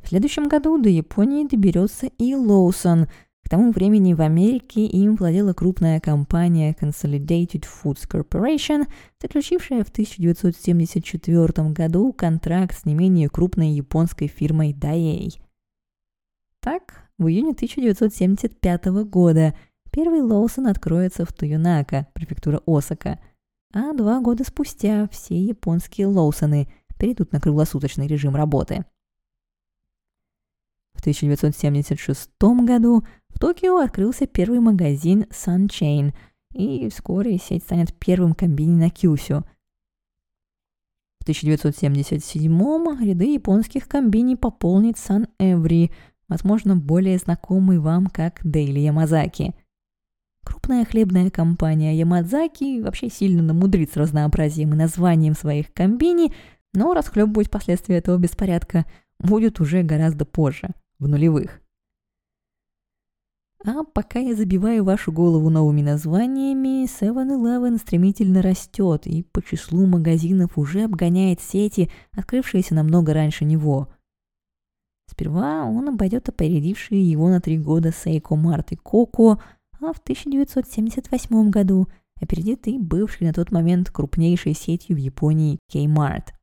В 0.02 0.08
следующем 0.08 0.48
году 0.48 0.80
до 0.82 0.88
Японии 0.88 1.46
доберется 1.46 2.06
и 2.06 2.34
Лоусон– 2.34 3.06
к 3.44 3.48
тому 3.48 3.72
времени 3.72 4.14
в 4.14 4.20
Америке 4.20 4.86
им 4.86 5.16
владела 5.16 5.52
крупная 5.52 5.98
компания 6.00 6.76
Consolidated 6.80 7.64
Foods 7.64 8.08
Corporation, 8.08 8.86
заключившая 9.20 9.82
в 9.84 9.88
1974 9.88 11.70
году 11.70 12.12
контракт 12.12 12.78
с 12.78 12.84
не 12.84 12.94
менее 12.94 13.28
крупной 13.28 13.70
японской 13.70 14.28
фирмой 14.28 14.72
Daiei. 14.72 15.40
Так, 16.60 17.08
в 17.18 17.26
июне 17.26 17.52
1975 17.52 18.86
года 19.04 19.54
первый 19.90 20.20
Лоусон 20.20 20.66
откроется 20.66 21.24
в 21.24 21.32
Туюнака, 21.32 22.06
префектура 22.12 22.62
Осака, 22.66 23.18
а 23.72 23.92
два 23.94 24.20
года 24.20 24.44
спустя 24.44 25.08
все 25.10 25.40
японские 25.40 26.06
Лоусоны 26.06 26.68
перейдут 26.98 27.32
на 27.32 27.40
круглосуточный 27.40 28.06
режим 28.06 28.36
работы. 28.36 28.84
В 31.00 31.02
1976 31.02 32.28
году 32.66 33.04
в 33.30 33.38
Токио 33.38 33.78
открылся 33.78 34.26
первый 34.26 34.60
магазин 34.60 35.24
Sunchain, 35.30 36.12
и 36.52 36.90
вскоре 36.90 37.38
сеть 37.38 37.62
станет 37.62 37.94
первым 37.94 38.34
комбини 38.34 38.74
на 38.74 38.90
Кюсю. 38.90 39.46
В 41.20 41.22
1977 41.22 42.52
ряды 43.02 43.32
японских 43.32 43.88
комбини 43.88 44.34
пополнит 44.34 44.96
Sun 44.96 45.30
Every, 45.38 45.90
возможно, 46.28 46.76
более 46.76 47.16
знакомый 47.16 47.78
вам 47.78 48.08
как 48.08 48.44
Daily 48.44 48.86
Yamazaki. 48.86 49.54
Крупная 50.44 50.84
хлебная 50.84 51.30
компания 51.30 51.96
Ямадзаки 51.96 52.82
вообще 52.82 53.08
сильно 53.08 53.42
намудрит 53.42 53.90
с 53.90 53.96
разнообразием 53.96 54.74
и 54.74 54.76
названием 54.76 55.32
своих 55.32 55.72
комбини, 55.72 56.34
но 56.74 56.92
расхлебывать 56.92 57.48
последствия 57.48 57.96
этого 57.96 58.18
беспорядка 58.18 58.84
будет 59.18 59.60
уже 59.60 59.82
гораздо 59.82 60.26
позже, 60.26 60.74
в 61.00 61.08
нулевых. 61.08 61.60
А 63.62 63.84
пока 63.84 64.20
я 64.20 64.34
забиваю 64.34 64.84
вашу 64.84 65.12
голову 65.12 65.50
новыми 65.50 65.82
названиями, 65.82 66.86
7-Eleven 66.86 67.78
стремительно 67.78 68.40
растет 68.40 69.06
и 69.06 69.22
по 69.22 69.42
числу 69.42 69.84
магазинов 69.86 70.56
уже 70.56 70.84
обгоняет 70.84 71.42
сети, 71.42 71.90
открывшиеся 72.12 72.74
намного 72.74 73.12
раньше 73.12 73.44
него. 73.44 73.88
Сперва 75.10 75.64
он 75.64 75.88
обойдет 75.90 76.28
опередившие 76.30 77.02
его 77.02 77.28
на 77.28 77.40
три 77.40 77.58
года 77.58 77.90
Seiko 77.90 78.34
Mart 78.34 78.68
и 78.70 78.76
Coco, 78.76 79.42
а 79.78 79.92
в 79.92 79.98
1978 79.98 81.50
году 81.50 81.86
опередит 82.18 82.66
и 82.66 82.78
бывший 82.78 83.26
на 83.26 83.34
тот 83.34 83.50
момент 83.50 83.90
крупнейшей 83.90 84.54
сетью 84.54 84.96
в 84.96 85.00
Японии 85.00 85.58
Kmart– 85.70 86.28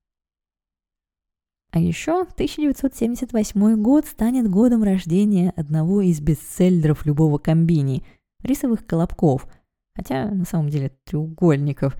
а 1.77 1.79
еще 1.79 2.22
1978 2.22 3.84
год 3.84 4.07
станет 4.07 4.50
годом 4.50 4.81
рождения 4.81 5.53
одного 5.55 6.01
из 6.01 6.19
бестселлеров 6.19 7.05
любого 7.05 7.38
комбини– 7.38 8.03
рисовых 8.41 8.84
колобков, 8.88 9.48
хотя 9.96 10.25
на 10.31 10.46
самом 10.46 10.69
деле 10.69 10.91
треугольников, 11.03 11.96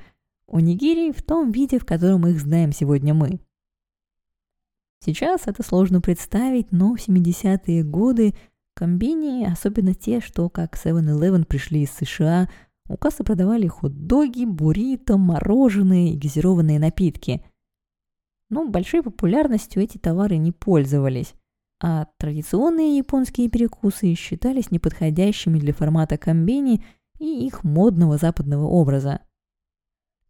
онигири 0.52 1.12
в 1.12 1.22
том 1.22 1.52
виде, 1.52 1.78
в 1.78 1.86
котором 1.86 2.26
их 2.26 2.40
знаем 2.40 2.72
сегодня 2.72 3.14
мы. 3.14 3.40
Сейчас 5.06 5.44
это 5.46 5.62
сложно 5.62 6.02
представить, 6.02 6.72
но 6.72 6.96
в 6.96 7.08
70-е 7.08 7.84
годы 7.84 8.34
комбини, 8.74 9.46
особенно 9.46 9.94
те, 9.94 10.22
что 10.22 10.50
как 10.50 10.74
7-Eleven 10.74 11.46
пришли 11.46 11.84
из 11.84 11.92
США, 11.92 12.50
у 12.90 12.98
кассы 12.98 13.24
продавали 13.24 13.68
хот-доги, 13.68 14.46
буррито, 14.46 15.18
мороженые 15.18 16.16
и 16.16 16.18
газированные 16.18 16.80
напитки– 16.80 17.44
но 18.50 18.68
большой 18.68 19.04
популярностью 19.04 19.84
эти 19.84 19.98
товары 19.98 20.38
не 20.38 20.52
пользовались, 20.52 21.34
а 21.82 22.08
традиционные 22.18 22.98
японские 22.98 23.50
перекусы 23.50 24.14
считались 24.16 24.72
неподходящими 24.72 25.60
для 25.60 25.74
формата 25.74 26.18
комбини 26.18 26.84
и 27.20 27.46
их 27.46 27.64
модного 27.64 28.18
западного 28.18 28.66
образа. 28.66 29.22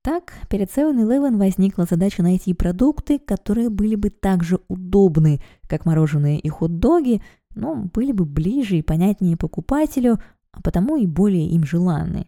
Так, 0.02 0.34
перед 0.50 0.70
7-Eleven 0.70 1.38
возникла 1.38 1.86
задача 1.86 2.24
найти 2.24 2.54
продукты, 2.54 3.20
которые 3.20 3.70
были 3.70 3.96
бы 3.96 4.10
так 4.10 4.44
же 4.44 4.60
удобны, 4.70 5.42
как 5.68 5.86
мороженое 5.86 6.38
и 6.38 6.48
хот-доги, 6.48 7.22
но 7.56 7.76
были 7.76 8.14
бы 8.14 8.26
ближе 8.26 8.78
и 8.78 8.82
понятнее 8.82 9.36
покупателю, 9.36 10.20
а 10.52 10.62
потому 10.62 10.96
и 10.96 11.06
более 11.06 11.48
им 11.50 11.66
желанны. 11.66 12.28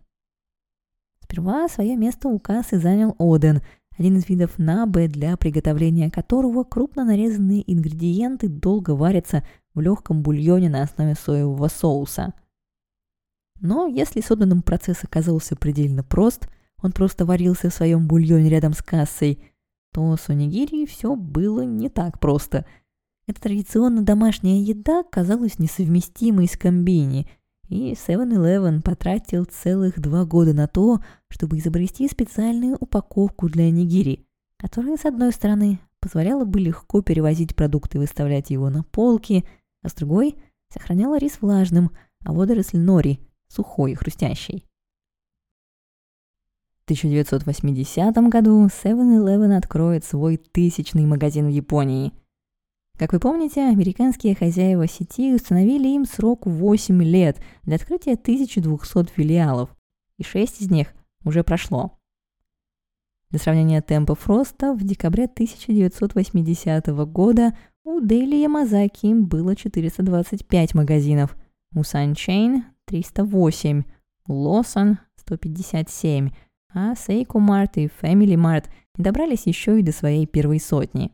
Сперва 1.24 1.70
свое 1.70 1.96
место 1.96 2.28
у 2.28 2.40
кассы 2.40 2.80
занял 2.80 3.16
Оден– 3.18 3.62
один 4.00 4.16
из 4.16 4.30
видов 4.30 4.58
набе, 4.58 5.10
для 5.10 5.36
приготовления 5.36 6.10
которого 6.10 6.64
крупно 6.64 7.04
нарезанные 7.04 7.70
ингредиенты 7.72 8.48
долго 8.48 8.92
варятся 8.92 9.44
в 9.74 9.82
легком 9.82 10.24
бульоне 10.24 10.70
на 10.70 10.84
основе 10.84 11.16
соевого 11.16 11.68
соуса. 11.68 12.34
Но 13.60 13.88
если 13.88 14.22
с 14.22 14.62
процесс 14.64 15.04
оказался 15.04 15.58
предельно 15.58 16.02
прост, 16.02 16.48
он 16.82 16.94
просто 16.94 17.26
варился 17.26 17.70
в 17.70 17.74
своем 17.74 18.08
бульоне 18.08 18.50
рядом 18.50 18.72
с 18.72 18.82
кассой, 18.82 19.44
то 19.94 20.16
с 20.16 20.30
онигири 20.30 20.86
все 20.86 21.18
было 21.18 21.66
не 21.66 21.90
так 21.90 22.22
просто. 22.22 22.66
Эта 23.28 23.42
традиционно 23.42 24.02
домашняя 24.02 24.62
еда 24.62 25.04
казалась 25.04 25.60
несовместимой 25.60 26.48
с 26.48 26.56
комбини– 26.56 27.30
и 27.70 27.94
7-Eleven 27.94 28.82
потратил 28.82 29.46
целых 29.46 30.00
два 30.00 30.26
года 30.26 30.54
на 30.54 30.68
то, 30.68 31.00
чтобы 31.30 31.58
изобрести 31.58 32.08
специальную 32.08 32.76
упаковку 32.80 33.48
для 33.48 33.72
нигири, 33.72 34.26
которая, 34.58 34.98
с 34.98 35.06
одной 35.06 35.32
стороны, 35.32 35.80
позволяла 36.02 36.46
бы 36.46 36.60
легко 36.60 37.02
перевозить 37.02 37.56
продукты 37.56 37.98
и 37.98 38.02
выставлять 38.02 38.50
его 38.50 38.70
на 38.70 38.84
полки, 38.84 39.46
а 39.84 39.90
с 39.90 39.94
другой 39.94 40.36
сохраняла 40.74 41.18
рис 41.18 41.38
влажным, 41.42 41.92
а 42.26 42.34
водоросль 42.34 42.80
нори 42.80 43.20
сухой 43.48 43.94
и 43.94 43.96
хрустящий. 43.96 44.66
1980 46.90 48.16
году 48.30 48.66
7-Eleven 48.66 49.56
откроет 49.56 50.04
свой 50.04 50.38
тысячный 50.38 51.06
магазин 51.06 51.46
в 51.46 51.52
Японии. 51.52 52.14
Как 53.00 53.14
вы 53.14 53.22
помните, 53.22 53.62
американские 53.62 54.36
хозяева 54.36 54.86
сети 54.86 55.34
установили 55.34 55.88
им 55.88 56.04
срок 56.04 56.46
8 56.46 57.02
лет 57.02 57.42
для 57.64 57.78
открытия 57.78 58.16
1200 58.16 59.14
филиалов, 59.14 59.70
и 60.18 60.24
6 60.26 60.64
из 60.64 60.70
них 60.70 60.90
уже 61.24 61.46
прошло. 61.46 61.98
Для 63.30 63.40
сравнения 63.40 63.82
темпов 63.82 64.28
роста, 64.28 64.74
в 64.74 64.84
декабре 64.84 65.26
1980 65.26 66.88
года 67.10 67.56
у 67.86 68.02
Дейли 68.02 68.36
Ямазаки 68.36 69.06
им 69.06 69.28
было 69.28 69.56
425 69.56 70.76
магазинов, 70.76 71.38
у 71.74 71.84
Sunchain– 71.84 72.64
308, 72.86 73.84
у 74.28 74.34
Lawson– 74.34 74.98
157, 75.16 76.32
а 76.74 76.96
Seiko 76.96 77.40
Mart 77.40 77.76
и 77.76 77.88
Family 78.02 78.36
Mart 78.36 78.66
добрались 78.98 79.48
еще 79.48 79.80
и 79.80 79.84
до 79.84 79.94
своей 79.94 80.26
первой 80.26 80.60
сотни. 80.60 81.14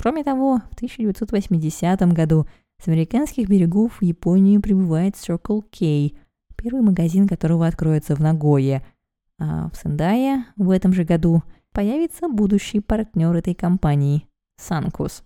Кроме 0.00 0.24
того, 0.24 0.62
в 0.70 0.74
1980 0.76 2.00
году 2.12 2.46
с 2.82 2.88
американских 2.88 3.48
берегов 3.48 4.00
в 4.00 4.02
Японию 4.02 4.62
прибывает 4.62 5.14
Circle 5.14 5.62
K, 5.70 6.16
первый 6.56 6.82
магазин 6.82 7.28
которого 7.28 7.66
откроется 7.66 8.14
в 8.14 8.20
Нагое– 8.20 8.84
а 9.40 9.70
в 9.70 9.76
Сендае 9.76 10.44
в 10.56 10.70
этом 10.70 10.92
же 10.92 11.04
году 11.04 11.42
появится 11.72 12.28
будущий 12.28 12.80
партнер 12.80 13.34
этой 13.34 13.54
компании– 13.54 14.26
Санкус. 14.58 15.22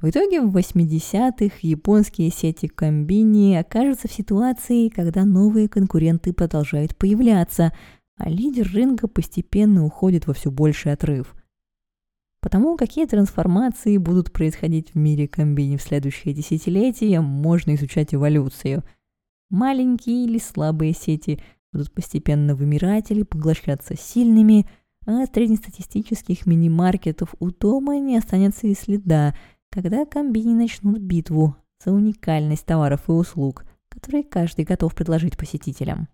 В 0.00 0.08
итоге 0.08 0.40
в 0.40 0.56
80-х 0.56 1.56
японские 1.62 2.30
сети 2.30 2.68
комбини 2.68 3.56
окажутся 3.56 4.06
в 4.06 4.12
ситуации, 4.12 4.88
когда 4.90 5.24
новые 5.24 5.68
конкуренты 5.68 6.32
продолжают 6.32 6.96
появляться, 6.96 7.72
а 8.16 8.28
лидер 8.28 8.70
рынка 8.72 9.08
постепенно 9.08 9.84
уходит 9.84 10.26
во 10.26 10.34
все 10.34 10.50
больший 10.50 10.92
отрыв. 10.92 11.34
Потому 12.46 12.76
какие 12.76 13.06
трансформации 13.06 13.96
будут 13.96 14.30
происходить 14.30 14.94
в 14.94 14.94
мире 14.94 15.26
комбини 15.26 15.76
в 15.76 15.82
следующие 15.82 16.32
десятилетия, 16.32 17.20
можно 17.20 17.74
изучать 17.74 18.14
эволюцию. 18.14 18.84
Маленькие 19.50 20.26
или 20.26 20.38
слабые 20.38 20.92
сети– 20.92 21.40
будут 21.72 21.92
постепенно 21.92 22.54
вымирать 22.54 23.10
или 23.10 23.24
поглощаться 23.24 23.96
сильными, 23.96 24.64
а 25.06 25.26
среднестатистических 25.26 26.46
мини-маркетов 26.46 27.34
у 27.40 27.50
дома 27.50 27.98
не 27.98 28.16
останется 28.16 28.68
и 28.68 28.74
следа, 28.74 29.34
когда 29.68 30.06
комбини 30.06 30.54
начнут 30.54 31.00
битву 31.00 31.56
за 31.84 31.90
уникальность 31.90 32.64
товаров 32.64 33.08
и 33.08 33.12
услуг, 33.12 33.64
которые 33.88 34.22
каждый 34.22 34.64
готов 34.64 34.94
предложить 34.94 35.36
посетителям. 35.36 36.06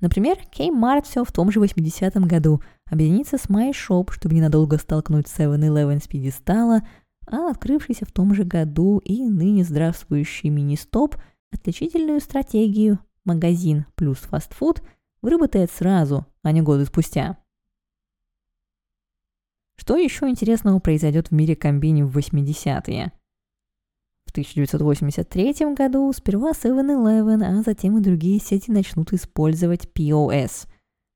Например, 0.00 0.38
Kmart 0.56 1.04
все 1.04 1.24
в 1.24 1.32
том 1.32 1.50
же 1.50 1.60
80-м 1.60 2.26
году 2.26 2.62
объединится 2.86 3.36
с 3.36 3.46
MyShop, 3.46 4.12
чтобы 4.12 4.34
ненадолго 4.34 4.78
столкнуть 4.78 5.26
7-Eleven 5.26 6.02
с 6.02 6.06
пьедестала, 6.06 6.82
а 7.26 7.50
открывшийся 7.50 8.06
в 8.06 8.12
том 8.12 8.34
же 8.34 8.44
году 8.44 8.98
и 8.98 9.24
ныне 9.24 9.64
здравствующий 9.64 10.50
мини-стоп 10.50 11.16
отличительную 11.52 12.20
стратегию 12.20 12.98
магазин 13.24 13.86
плюс 13.94 14.18
фастфуд 14.18 14.82
выработает 15.20 15.70
сразу, 15.70 16.26
а 16.42 16.52
не 16.52 16.62
годы 16.62 16.86
спустя. 16.86 17.38
Что 19.76 19.96
еще 19.96 20.28
интересного 20.28 20.78
произойдет 20.80 21.28
в 21.28 21.32
мире 21.32 21.56
комбини 21.56 22.02
в 22.02 22.16
80-е? 22.16 23.12
В 24.28 24.30
1983 24.30 25.74
году 25.74 26.12
сперва 26.12 26.50
7-Eleven, 26.50 27.42
а 27.42 27.62
затем 27.62 27.96
и 27.96 28.02
другие 28.02 28.38
сети 28.38 28.70
начнут 28.70 29.14
использовать 29.14 29.88
POS, 29.94 30.68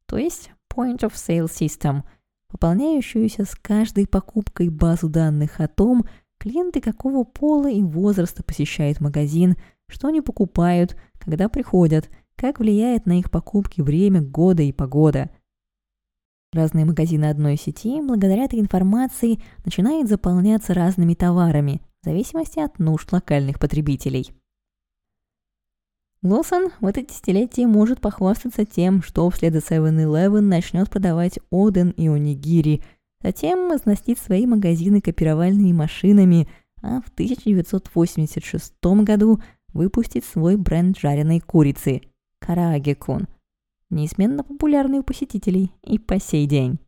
то 0.07 0.17
есть 0.17 0.51
Point 0.75 1.01
of 1.01 1.13
Sale 1.13 1.45
System, 1.45 2.05
пополняющуюся 2.49 3.45
с 3.45 3.55
каждой 3.55 4.07
покупкой 4.07 4.71
базу 4.71 5.11
данных 5.11 5.61
о 5.61 5.69
том, 5.69 6.07
клиенты 6.39 6.81
какого 6.81 7.25
пола 7.25 7.71
и 7.71 7.83
возраста 7.83 8.43
посещают 8.43 9.03
магазин, 9.03 9.57
что 9.89 10.09
они 10.09 10.23
покупают, 10.23 10.97
когда 11.19 11.51
приходят, 11.51 12.09
как 12.35 12.61
влияет 12.61 13.05
на 13.05 13.19
их 13.19 13.31
покупки 13.31 13.83
время, 13.83 14.23
года 14.23 14.63
и 14.63 14.73
погода. 14.73 15.29
Разные 16.55 16.87
магазины 16.87 17.27
одной 17.27 17.59
сети 17.59 18.01
благодаря 18.01 18.45
этой 18.45 18.59
информации 18.59 19.39
начинают 19.67 20.09
заполняться 20.09 20.73
разными 20.73 21.13
товарами, 21.13 21.83
в 22.03 22.07
зависимости 22.07 22.59
от 22.59 22.79
нужд 22.79 23.13
локальных 23.13 23.59
потребителей. 23.59 24.33
Лосон 26.23 26.71
в 26.81 26.87
это 26.87 27.03
десятилетие 27.03 27.67
может 27.67 28.01
похвастаться 28.01 28.65
тем, 28.65 29.03
что 29.03 29.29
вслед 29.31 29.53
за 29.53 29.61
7-Eleven 29.61 30.41
начнет 30.41 30.91
продавать 30.91 31.39
Оден 31.51 31.91
и 31.91 32.09
Онигири, 32.09 32.83
затем 33.23 33.73
оснастит 33.73 34.19
свои 34.19 34.47
магазины 34.47 35.01
копировальными 35.01 35.73
машинами, 35.73 36.49
а 36.81 37.01
в 37.01 37.09
1986 37.11 38.75
году 38.83 39.41
выпустить 39.73 40.25
свой 40.25 40.57
бренд 40.57 40.99
жареной 40.99 41.41
курицы– 41.41 42.03
Карааге-кун, 42.41 43.29
неизменно 43.91 44.43
популярный 44.43 44.99
у 44.99 45.03
посетителей 45.05 45.73
и 45.83 45.99
по 45.99 46.19
сей 46.19 46.47
день. 46.47 46.79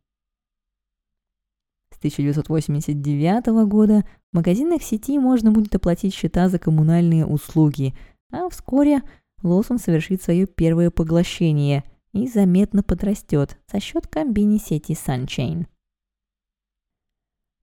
С 1.93 1.99
1989 1.99 3.69
года 3.69 4.05
в 4.35 4.37
магазинах 4.37 4.83
сети 4.83 5.17
можно 5.17 5.53
будет 5.53 5.77
оплатить 5.77 6.13
счета 6.13 6.49
за 6.49 6.59
коммунальные 6.59 7.25
услуги, 7.25 7.95
а 8.33 8.49
вскоре 8.49 9.03
Лосон 9.45 9.79
совершит 9.79 10.25
свое 10.25 10.49
первое 10.49 10.91
поглощение 10.91 11.85
и 12.13 12.27
заметно 12.27 12.83
подрастет 12.83 13.57
за 13.73 13.79
счет 13.79 14.09
комбини 14.09 14.59
сети 14.59 14.91
Sunchain. 14.91 15.67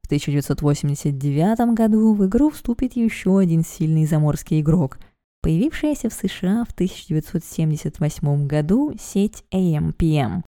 В 0.04 0.06
1989 0.06 1.76
году 1.76 2.14
в 2.14 2.26
игру 2.26 2.50
вступит 2.50 2.96
еще 2.96 3.38
один 3.38 3.66
сильный 3.66 4.06
заморский 4.06 4.62
игрок– 4.62 4.98
появившаяся 5.42 6.10
в 6.10 6.14
США 6.14 6.64
в 6.64 6.72
1978 6.72 8.48
году 8.48 8.94
сеть 8.98 9.44
AMPM. 9.52 10.44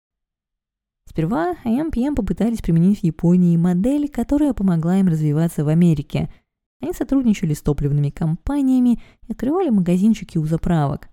Сперва 1.10 1.56
AMPM 1.64 2.14
попытались 2.14 2.62
применить 2.62 3.00
в 3.00 3.04
Японии 3.04 3.56
модель, 3.56 4.08
которая 4.08 4.52
помогла 4.52 4.98
им 4.98 5.08
развиваться 5.08 5.64
в 5.64 5.68
Америке. 5.68 6.32
Они 6.80 6.92
сотрудничали 6.92 7.52
с 7.52 7.62
топливными 7.62 8.10
компаниями 8.10 9.02
и 9.26 9.32
открывали 9.32 9.70
магазинчики 9.70 10.38
у 10.38 10.44
заправок. 10.44 11.08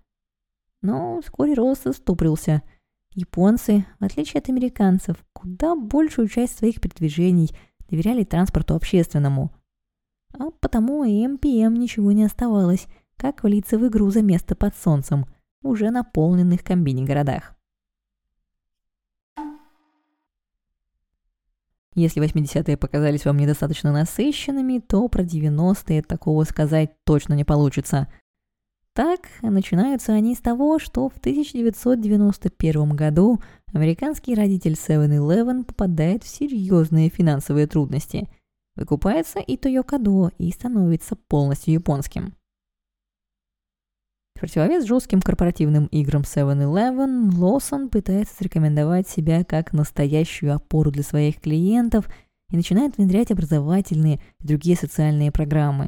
Но 0.84 1.20
вскоре 1.22 1.56
рост 1.56 1.86
застопорился. 1.86 2.62
Японцы, 3.16 3.88
в 4.00 4.04
отличие 4.04 4.40
от 4.40 4.50
американцев, 4.50 5.18
куда 5.34 5.76
большую 5.76 6.28
часть 6.28 6.60
своих 6.60 6.80
передвижений 6.80 7.50
доверяли 7.90 8.24
транспорту 8.24 8.76
общественному. 8.76 9.52
А 10.38 10.52
потому 10.60 11.06
AMPM 11.06 11.76
ничего 11.76 12.12
не 12.12 12.24
оставалось– 12.24 12.86
как 13.18 13.42
влиться 13.42 13.80
в 13.80 13.88
игру 13.88 14.12
за 14.12 14.22
место 14.22 14.56
под 14.56 14.76
солнцем, 14.76 15.26
уже 15.64 15.90
наполненных 15.90 16.64
комбини-городах. 16.64 17.57
Если 21.98 22.22
80-е 22.22 22.78
показались 22.78 23.26
вам 23.26 23.38
недостаточно 23.38 23.92
насыщенными, 23.92 24.78
то 24.78 25.08
про 25.08 25.24
90-е 25.24 26.04
такого 26.04 26.44
сказать 26.44 26.92
точно 27.06 27.34
не 27.34 27.44
получится. 27.44 28.08
Так, 28.94 29.22
начинаются 29.42 30.14
они 30.14 30.36
с 30.36 30.40
того, 30.40 30.78
что 30.78 31.10
в 31.10 31.18
1991 31.18 32.90
году 32.92 33.42
американский 33.74 34.36
родитель 34.36 34.74
7-Eleven 34.74 35.64
попадает 35.64 36.24
в 36.24 36.28
серьезные 36.28 37.10
финансовые 37.10 37.66
трудности. 37.66 38.30
Выкупается 38.76 39.40
и 39.40 39.58
Тойокадо 39.58 40.30
и 40.38 40.52
становится 40.52 41.16
полностью 41.16 41.74
японским. 41.74 42.36
В 44.38 44.40
противовес 44.40 44.86
жестким 44.86 45.20
корпоративным 45.20 45.88
играм 45.88 46.22
7-Eleven, 46.22 47.36
Лоусон 47.36 47.90
пытается 47.90 48.36
зарекомендовать 48.38 49.10
себя 49.10 49.44
как 49.44 49.74
настоящую 49.74 50.54
опору 50.54 50.92
для 50.92 51.02
своих 51.02 51.42
клиентов 51.42 52.08
и 52.52 52.56
начинает 52.56 52.98
внедрять 52.98 53.32
образовательные 53.32 54.20
и 54.40 54.48
другие 54.48 54.78
социальные 54.78 55.32
программы. 55.32 55.86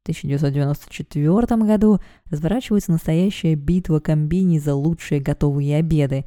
В 0.00 0.08
1994 0.08 1.62
году 1.66 2.00
разворачивается 2.30 2.90
настоящая 2.90 3.54
битва 3.54 4.00
комбини 4.00 4.58
за 4.58 4.74
лучшие 4.74 5.20
готовые 5.20 5.76
обеды, 5.76 6.24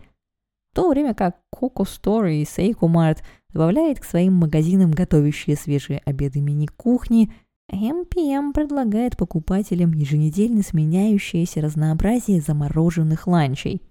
в 0.71 0.75
то 0.75 0.91
время 0.91 1.15
как 1.15 1.37
Coco 1.51 1.85
Store 1.85 2.31
и 2.31 2.43
Seiko 2.43 2.81
Mart 2.81 3.23
добавляет 3.49 3.99
к 3.99 4.03
своим 4.03 4.33
магазинам 4.35 4.91
готовящие 4.91 5.55
свежие 5.55 6.03
обеды 6.05 6.39
мини-кухни– 6.39 7.33
MPM 7.71 8.53
предлагает 8.53 9.17
покупателям 9.17 9.91
еженедельно 9.91 10.63
сменяющееся 10.63 11.61
разнообразие 11.61 12.39
замороженных 12.39 13.27
ланчей. 13.27 13.81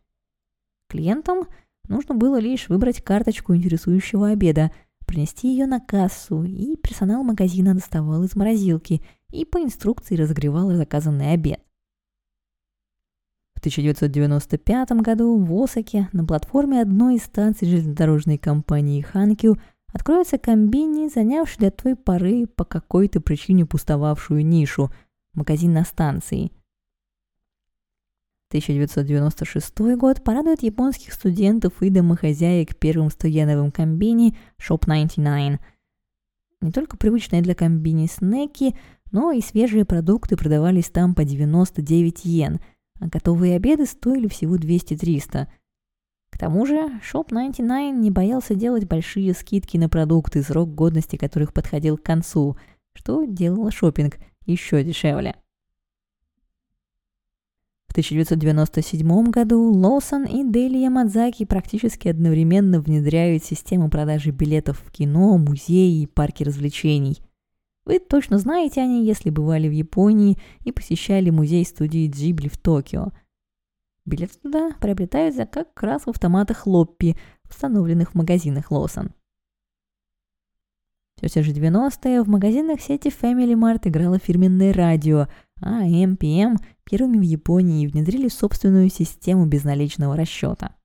Клиентам 0.89 1.47
нужно 1.89 2.15
было 2.15 2.39
лишь 2.39 2.69
выбрать 2.69 3.03
карточку 3.03 3.55
интересующего 3.55 4.29
обеда, 4.29 4.71
принести 5.07 5.49
ее 5.49 5.67
на 5.67 5.81
кассу, 5.81 6.43
и 6.43 6.77
персонал 6.77 7.23
магазина 7.23 7.75
доставал 7.75 8.25
из 8.25 8.35
морозилки 8.35 9.03
и 9.31 9.45
по 9.45 9.59
инструкции 9.59 10.17
разогревал 10.17 10.71
заказанный 10.73 11.33
обед. 11.33 11.61
В 13.55 13.59
1995 13.59 14.93
году 15.03 15.37
в 15.39 15.63
Осаке 15.63 16.09
на 16.13 16.25
платформе 16.25 16.81
одной 16.81 17.17
из 17.17 17.25
станций 17.25 17.69
железнодорожной 17.69 18.39
компании 18.39 19.01
Ханкю 19.01 19.57
откроется 19.97 20.39
комбини, 20.39 21.09
занявший 21.09 21.59
до 21.59 21.71
той 21.71 21.97
поры 21.97 22.47
по 22.47 22.65
какой-то 22.65 23.21
причине 23.21 23.67
пустовавшую 23.67 24.47
нишу– 24.47 24.91
магазин 25.35 25.73
на 25.73 25.85
станции. 25.85 26.53
1996 28.51 29.97
год 29.97 30.23
порадует 30.23 30.63
японских 30.63 31.13
студентов 31.13 31.83
и 31.83 31.91
домохозяек 31.91 32.77
первым 32.77 33.11
стояновым 33.11 33.73
комбини 33.73 34.37
Shop 34.59 34.85
99. 34.87 35.61
Не 36.61 36.73
только 36.73 36.97
привычные 36.97 37.43
для 37.43 37.55
комбини 37.55 38.07
снеки, 38.07 38.77
но 39.11 39.33
и 39.33 39.41
свежие 39.41 39.85
продукты 39.85 40.37
продавались 40.37 40.91
там 40.91 41.15
по 41.15 41.25
99 41.25 42.25
йен– 42.25 42.61
а 43.01 43.09
готовые 43.09 43.57
обеды 43.57 43.87
стоили 43.87 44.29
всего 44.29 44.57
200-300. 44.57 45.49
К 46.37 46.39
тому 46.39 46.67
же 46.67 46.75
Shop 47.01 47.29
99 47.31 47.95
не 47.97 48.11
боялся 48.11 48.55
делать 48.55 48.85
большие 48.85 49.33
скидки 49.33 49.79
на 49.79 49.89
продукты, 49.89 50.43
срок 50.43 50.75
годности 50.75 51.17
которых 51.17 51.55
подходил 51.55 51.97
к 51.97 52.03
концу, 52.03 52.59
что 52.93 53.25
делало 53.25 53.71
шопинг 53.71 54.19
еще 54.45 54.85
дешевле. 54.85 55.35
В 57.89 57.93
1997 57.93 59.31
году 59.31 59.63
Лоусон 59.73 60.27
и 60.27 60.45
Дели 60.45 60.77
Ямадзаки 60.77 61.47
практически 61.47 62.09
одновременно 62.09 62.83
внедряют 62.83 63.43
систему 63.43 63.89
продажи 63.89 64.31
билетов 64.31 64.83
в 64.85 64.93
кино, 64.93 65.39
музеи 65.39 66.03
и 66.03 66.07
парки 66.07 66.43
развлечений. 66.43 67.17
Вы 67.87 67.99
точно 67.99 68.37
знаете 68.37 68.83
о 68.83 68.87
ней, 68.87 69.07
если 69.07 69.31
бывали 69.31 69.69
в 69.69 69.73
Японии 69.73 70.37
и 70.65 70.71
посещали 70.71 71.31
музей 71.31 71.65
студии 71.65 72.11
Джибли 72.11 72.49
в 72.49 72.59
Токио. 72.59 73.13
Билеты 74.07 74.39
туда 74.39 74.71
приобретаются 74.81 75.47
как 75.47 75.83
раз 75.83 76.05
в 76.07 76.11
автоматах 76.11 76.67
Лоппи, 76.67 77.17
установленных 77.51 78.13
в 78.13 78.15
магазинах 78.15 78.71
Лосон. 78.71 79.11
В 81.17 81.29
те 81.29 81.43
же 81.43 81.53
90-е 81.53 82.23
в 82.23 82.29
магазинах 82.29 82.81
сети 82.81 83.09
Family 83.09 83.55
Mart 83.55 83.89
играло 83.89 84.19
фирменное 84.19 84.73
радио, 84.73 85.29
а 85.61 85.85
MPM 85.85 86.59
первыми 86.85 87.19
в 87.19 87.23
Японии 87.23 87.87
внедрили 87.87 88.29
собственную 88.29 88.91
систему 88.91 89.47
безналичного 89.47 90.15
расчета. 90.15 90.77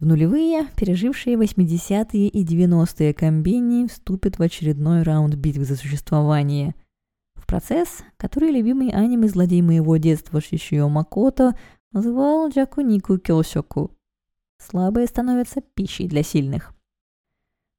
В 0.00 0.06
нулевые, 0.06 0.68
пережившие 0.76 1.36
80-е 1.36 2.28
и 2.28 2.44
90-е 2.44 3.12
комбини 3.14 3.88
вступят 3.88 4.38
в 4.38 4.42
очередной 4.42 5.02
раунд 5.02 5.34
битвы 5.34 5.64
за 5.64 5.76
существование. 5.76 6.74
Процесс, 7.46 8.02
который 8.16 8.50
любимый 8.50 8.90
аниме-злодей 8.90 9.62
моего 9.62 9.96
детства 9.96 10.40
Шишио 10.40 10.88
Макото 10.88 11.56
называл 11.92 12.48
Джакунику 12.48 13.18
Кёсёку. 13.18 13.90
Слабые 14.58 15.06
становятся 15.06 15.60
пищей 15.60 16.08
для 16.08 16.22
сильных. 16.22 16.72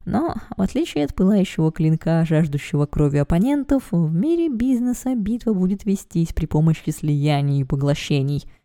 Но, 0.05 0.35
в 0.55 0.61
отличие 0.61 1.05
от 1.05 1.15
пылающего 1.15 1.71
клинка, 1.71 2.23
жаждущего 2.25 2.85
крови 2.85 3.17
оппонентов, 3.17 3.91
в 3.91 4.13
мире 4.13 4.49
бизнеса 4.49 5.15
битва 5.15 5.53
будет 5.53 5.85
вестись 5.85 6.33
при 6.33 6.45
помощи 6.45 6.91
слияний 6.91 7.61
и 7.61 7.63
поглощений– 7.63 8.43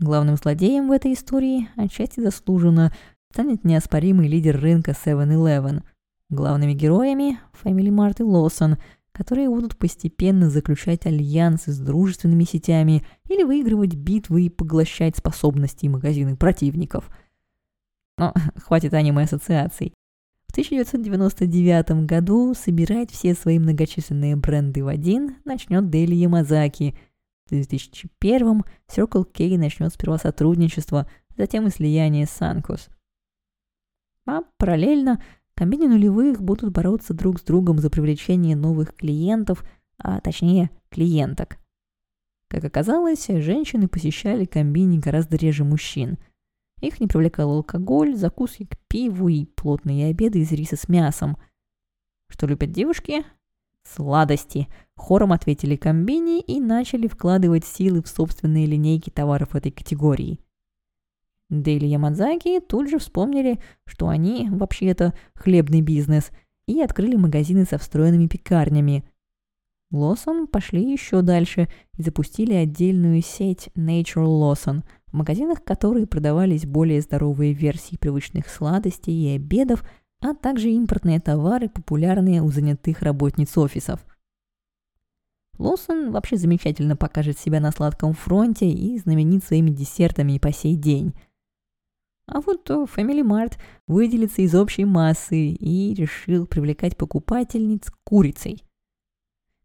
Главным 0.00 0.36
злодеем 0.36 0.88
в 0.88 0.92
этой 0.92 1.12
истории, 1.12 1.68
отчасти 1.76 2.18
заслуженно, 2.18 2.92
станет 3.32 3.62
неоспоримый 3.64 4.26
лидер 4.26 4.60
рынка 4.60 4.90
7-Eleven. 4.90 5.82
Главными 6.30 6.72
героями– 6.72 7.38
Family 7.62 7.90
Mart 7.90 8.16
и 8.18 8.22
Lawson, 8.22 8.76
которые 9.14 9.48
будут 9.48 9.78
постепенно 9.78 10.50
заключать 10.50 11.06
альянсы 11.06 11.72
с 11.72 11.78
дружественными 11.78 12.44
сетями 12.44 13.06
или 13.28 13.44
выигрывать 13.44 13.94
битвы 13.94 14.42
и 14.42 14.50
поглощать 14.50 15.16
способности 15.16 15.86
магазины 15.86 16.36
противников. 16.36 17.08
Но 18.18 18.34
хватит 18.56 18.92
аниме-ассоциаций. 18.92 19.94
В 20.48 20.52
1999 20.52 22.06
году 22.06 22.54
собирать 22.54 23.10
все 23.10 23.34
свои 23.34 23.58
многочисленные 23.58 24.36
бренды 24.36 24.84
в 24.84 24.88
один 24.88 25.36
начнет 25.44 25.88
Дели 25.88 26.14
Ямазаки– 26.14 26.94
в 27.46 27.50
2001 27.50 28.64
Circle 28.88 29.24
K 29.24 29.58
начнет 29.58 29.92
сперва 29.92 30.18
сотрудничество, 30.18 31.06
затем 31.36 31.66
и 31.66 31.70
слияние 31.70 32.26
с 32.26 32.40
Sunkus. 32.40 32.88
А 34.26 34.40
параллельно 34.56 35.22
комбини 35.54 35.86
нулевых 35.86 36.42
будут 36.42 36.72
бороться 36.72 37.14
друг 37.14 37.40
с 37.40 37.42
другом 37.42 37.78
за 37.78 37.90
привлечение 37.90 38.56
новых 38.56 38.94
клиентов, 38.94 39.64
а 39.98 40.20
точнее 40.20 40.70
клиенток. 40.90 41.58
Как 42.48 42.64
оказалось, 42.64 43.26
женщины 43.26 43.88
посещали 43.88 44.44
комбини 44.44 44.98
гораздо 44.98 45.36
реже 45.36 45.64
мужчин. 45.64 46.18
Их 46.80 47.00
не 47.00 47.06
привлекал 47.06 47.50
алкоголь, 47.50 48.14
закуски 48.14 48.66
к 48.66 48.76
пиву 48.88 49.28
и 49.28 49.46
плотные 49.46 50.10
обеды 50.10 50.40
из 50.40 50.52
риса 50.52 50.76
с 50.76 50.88
мясом. 50.88 51.36
Что 52.28 52.46
любят 52.46 52.70
девушки? 52.70 53.24
Сладости. 53.84 54.68
Хором 54.96 55.32
ответили 55.32 55.76
комбини 55.76 56.40
и 56.40 56.60
начали 56.60 57.06
вкладывать 57.06 57.64
силы 57.64 58.02
в 58.02 58.08
собственные 58.08 58.66
линейки 58.66 59.10
товаров 59.10 59.54
этой 59.54 59.72
категории. 59.72 60.40
Дейли 61.50 61.86
Ямадзаки 61.86 62.60
тут 62.60 62.88
же 62.88 62.98
вспомнили, 62.98 63.60
что 63.86 64.08
они 64.08 64.48
вообще-то 64.50 65.14
хлебный 65.34 65.80
бизнес, 65.80 66.30
и 66.66 66.80
открыли 66.80 67.16
магазины 67.16 67.64
со 67.64 67.78
встроенными 67.78 68.26
пекарнями. 68.26 69.04
Лосон 69.90 70.46
пошли 70.46 70.90
еще 70.90 71.22
дальше 71.22 71.68
и 71.96 72.02
запустили 72.02 72.54
отдельную 72.54 73.22
сеть 73.22 73.68
Nature 73.76 74.26
Lawson, 74.26 74.82
в 75.06 75.12
магазинах 75.12 75.62
которой 75.62 76.06
продавались 76.06 76.66
более 76.66 77.00
здоровые 77.00 77.52
версии 77.52 77.96
привычных 77.96 78.48
сладостей 78.48 79.14
и 79.14 79.36
обедов– 79.36 79.84
а 80.24 80.34
также 80.34 80.70
импортные 80.70 81.20
товары, 81.20 81.68
популярные 81.68 82.42
у 82.42 82.50
занятых 82.50 83.02
работниц 83.02 83.56
офисов. 83.58 84.04
Лоусон 85.58 86.10
вообще 86.10 86.36
замечательно 86.36 86.96
покажет 86.96 87.38
себя 87.38 87.60
на 87.60 87.70
сладком 87.70 88.14
фронте 88.14 88.68
и 88.68 88.98
знаменит 88.98 89.44
своими 89.44 89.70
десертами 89.70 90.32
и 90.32 90.38
по 90.38 90.50
сей 90.50 90.76
день. 90.76 91.14
А 92.26 92.40
вот 92.40 92.68
Family 92.70 93.22
Mart 93.22 93.58
выделится 93.86 94.42
из 94.42 94.54
общей 94.54 94.84
массы 94.84 95.48
и 95.48 95.94
решил 95.94 96.46
привлекать 96.46 96.96
покупательниц 96.96 97.90
курицей. 98.04 98.62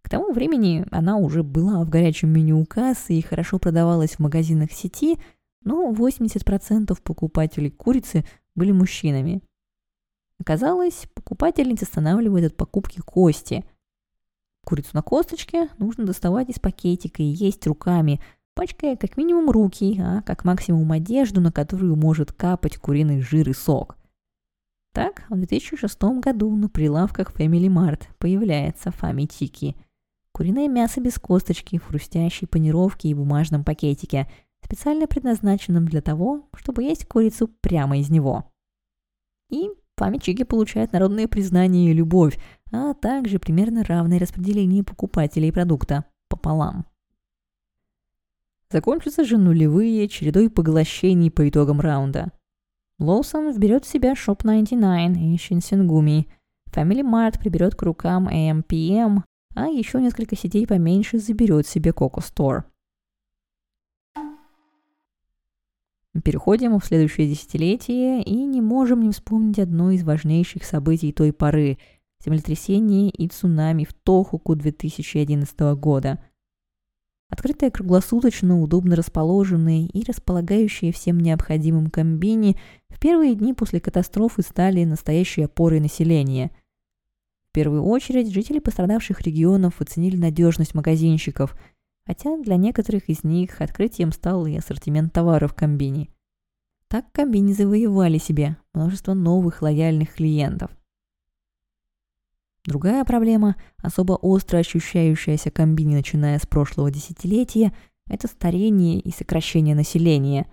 К 0.01 0.09
тому 0.09 0.33
времени 0.33 0.85
она 0.91 1.17
уже 1.17 1.43
была 1.43 1.83
в 1.83 1.89
горячем 1.89 2.29
меню 2.29 2.59
у 2.59 2.65
кассы 2.65 3.13
и 3.13 3.21
хорошо 3.21 3.59
продавалась 3.59 4.15
в 4.15 4.19
магазинах 4.19 4.71
сети, 4.71 5.19
но 5.63 5.91
80% 5.91 6.99
покупателей 7.01 7.69
курицы 7.69 8.25
были 8.55 8.71
мужчинами. 8.71 9.41
Оказалось, 10.39 11.05
покупательница 11.13 11.85
останавливает 11.85 12.51
от 12.51 12.57
покупки 12.57 13.01
кости. 13.01 13.65
Курицу 14.65 14.89
на 14.93 15.01
косточке 15.01 15.69
нужно 15.77 16.05
доставать 16.05 16.49
из 16.49 16.59
пакетика 16.59 17.21
и 17.21 17.25
есть 17.25 17.65
руками, 17.67 18.21
пачкая 18.59 18.97
как 18.97 19.15
минимум 19.15 19.49
руки, 19.49 19.97
а 20.01 20.21
как 20.21 20.43
максимум 20.43 20.91
одежду, 20.91 21.39
на 21.39 21.49
которую 21.49 21.95
может 21.95 22.33
капать 22.33 22.75
куриный 22.75 23.21
жир 23.21 23.49
и 23.49 23.53
сок. 23.53 23.97
Так, 24.93 25.23
в 25.29 25.37
2006 25.37 26.03
году 26.19 26.53
на 26.53 26.67
прилавках 26.67 27.31
Family 27.31 27.67
Mart 27.69 28.09
появляется 28.17 28.91
Фами 28.91 29.27
Тики. 29.27 29.77
Куриное 30.33 30.67
мясо 30.67 30.99
без 30.99 31.17
косточки, 31.19 31.77
в 31.77 31.85
хрустящей 31.85 32.49
панировке 32.49 33.07
и 33.07 33.13
бумажном 33.13 33.63
пакетике, 33.63 34.29
специально 34.65 35.07
предназначенном 35.07 35.87
для 35.87 36.01
того, 36.01 36.49
чтобы 36.53 36.83
есть 36.83 37.05
курицу 37.05 37.47
прямо 37.61 37.97
из 37.99 38.09
него. 38.09 38.51
И 39.49 39.69
Память 39.95 40.23
Чиги 40.23 40.43
получает 40.43 40.91
народное 40.91 41.29
признание 41.29 41.91
и 41.91 41.93
любовь, 41.93 42.37
а 42.73 42.93
также 42.93 43.39
примерно 43.39 43.85
равное 43.85 44.19
распределение 44.19 44.83
покупателей 44.83 45.53
продукта 45.53 46.03
пополам. 46.27 46.85
Закончатся 48.71 49.23
же 49.23 49.37
нулевые 49.37 50.07
чередой 50.07 50.49
поглощений 50.49 51.31
по 51.31 51.47
итогам 51.49 51.81
раунда. 51.81 52.31
Лоусон 52.99 53.51
вберет 53.51 53.85
в 53.85 53.89
себя 53.89 54.13
Shop 54.13 54.41
99 54.43 55.17
и 55.17 55.35
Shinsengumi. 55.37 56.27
Family 56.71 57.01
Mart 57.01 57.39
приберет 57.39 57.75
к 57.75 57.81
рукам 57.81 58.27
AMPM, 58.27 59.23
а 59.55 59.67
еще 59.67 59.99
несколько 59.99 60.35
сетей 60.35 60.67
поменьше 60.67 61.17
заберет 61.17 61.65
себе 61.65 61.91
Coco 61.91 62.19
Store. 62.19 62.63
Переходим 66.23 66.79
в 66.79 66.85
следующее 66.85 67.29
десятилетие 67.29 68.21
и 68.21 68.35
не 68.45 68.61
можем 68.61 69.01
не 69.01 69.11
вспомнить 69.11 69.59
одно 69.59 69.91
из 69.91 70.03
важнейших 70.03 70.63
событий 70.63 71.11
той 71.11 71.33
поры– 71.33 71.77
землетрясение 72.23 73.09
и 73.09 73.27
цунами 73.27 73.85
в 73.85 73.93
Тохуку 73.93 74.55
2011 74.55 75.59
года. 75.75 76.19
Открытые 77.29 77.71
круглосуточно, 77.71 78.61
удобно 78.61 78.95
расположенные 78.95 79.85
и 79.85 80.03
располагающие 80.03 80.91
всем 80.91 81.19
необходимым 81.19 81.89
комбини 81.89 82.57
в 82.89 82.99
первые 82.99 83.35
дни 83.35 83.53
после 83.53 83.79
катастрофы 83.79 84.41
стали 84.41 84.83
настоящей 84.83 85.43
опорой 85.43 85.79
населения. 85.79 86.51
В 87.49 87.53
первую 87.53 87.83
очередь 87.83 88.31
жители 88.31 88.59
пострадавших 88.59 89.21
регионов 89.21 89.81
оценили 89.81 90.17
надежность 90.17 90.73
магазинщиков– 90.73 91.55
хотя 92.09 92.41
для 92.41 92.55
некоторых 92.55 93.07
из 93.07 93.23
них 93.23 93.61
открытием 93.61 94.11
стал 94.11 94.47
и 94.47 94.55
ассортимент 94.57 95.13
товаров 95.13 95.53
комбини. 95.53 96.09
Так 96.87 97.05
комбини 97.11 97.53
завоевали 97.53 98.17
себе 98.17 98.57
множество 98.73 99.13
новых 99.13 99.61
лояльных 99.61 100.15
клиентов. 100.15 100.71
Другая 102.65 103.05
проблема, 103.05 103.55
особо 103.81 104.13
остро 104.13 104.57
ощущающаяся 104.57 105.49
комбини, 105.49 105.95
начиная 105.95 106.37
с 106.39 106.45
прошлого 106.45 106.91
десятилетия, 106.91 107.73
это 108.07 108.27
старение 108.27 108.99
и 108.99 109.11
сокращение 109.11 109.75
населения. 109.75 110.47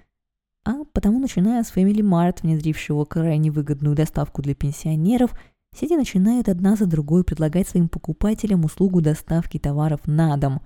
А 0.64 0.84
потому, 0.92 1.18
начиная 1.18 1.62
с 1.62 1.72
Family 1.72 2.02
Mart, 2.02 2.42
внедрившего 2.42 3.04
крайне 3.04 3.50
выгодную 3.50 3.96
доставку 3.96 4.42
для 4.42 4.54
пенсионеров, 4.54 5.32
сети 5.74 5.96
начинают 5.96 6.48
одна 6.48 6.76
за 6.76 6.86
другой 6.86 7.24
предлагать 7.24 7.68
своим 7.68 7.88
покупателям 7.88 8.64
услугу 8.64 9.00
доставки 9.00 9.58
товаров 9.58 10.00
на 10.06 10.36
дом. 10.36 10.60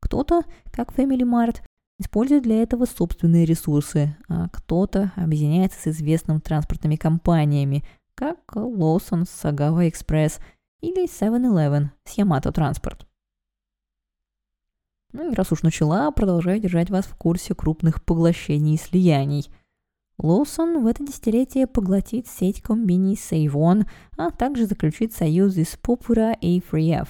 Кто-то, 0.00 0.42
как 0.70 0.92
Family 0.92 1.22
Mart, 1.22 1.62
использует 1.98 2.42
для 2.42 2.62
этого 2.62 2.84
собственные 2.84 3.46
ресурсы, 3.46 4.16
а 4.28 4.48
кто-то 4.48 5.12
объединяется 5.16 5.78
с 5.80 5.86
известными 5.88 6.40
транспортными 6.40 6.96
компаниями– 6.96 7.84
как 8.22 8.38
Lawson 8.54 9.24
с 9.24 9.44
Sagawa 9.44 9.90
Express 9.90 10.40
или 10.80 11.08
7-Eleven 11.08 11.88
с 12.04 12.16
Yamato 12.16 12.52
Transport. 12.52 13.00
Ну 15.12 15.32
и 15.32 15.34
раз 15.34 15.50
уж 15.50 15.64
начала, 15.64 16.08
продолжаю 16.12 16.60
держать 16.60 16.88
вас 16.88 17.04
в 17.06 17.16
курсе 17.16 17.56
крупных 17.56 18.04
поглощений 18.04 18.74
и 18.74 18.78
слияний. 18.78 19.50
Лоусон 20.18 20.84
в 20.84 20.86
это 20.86 21.04
десятилетие 21.04 21.66
поглотит 21.66 22.28
сеть 22.28 22.62
комбини 22.62 23.16
Save 23.16 23.88
а 24.16 24.30
также 24.30 24.66
заключит 24.66 25.12
союзы 25.12 25.64
с 25.64 25.76
Popura 25.76 26.38
и 26.40 26.60
FreeF. 26.60 27.08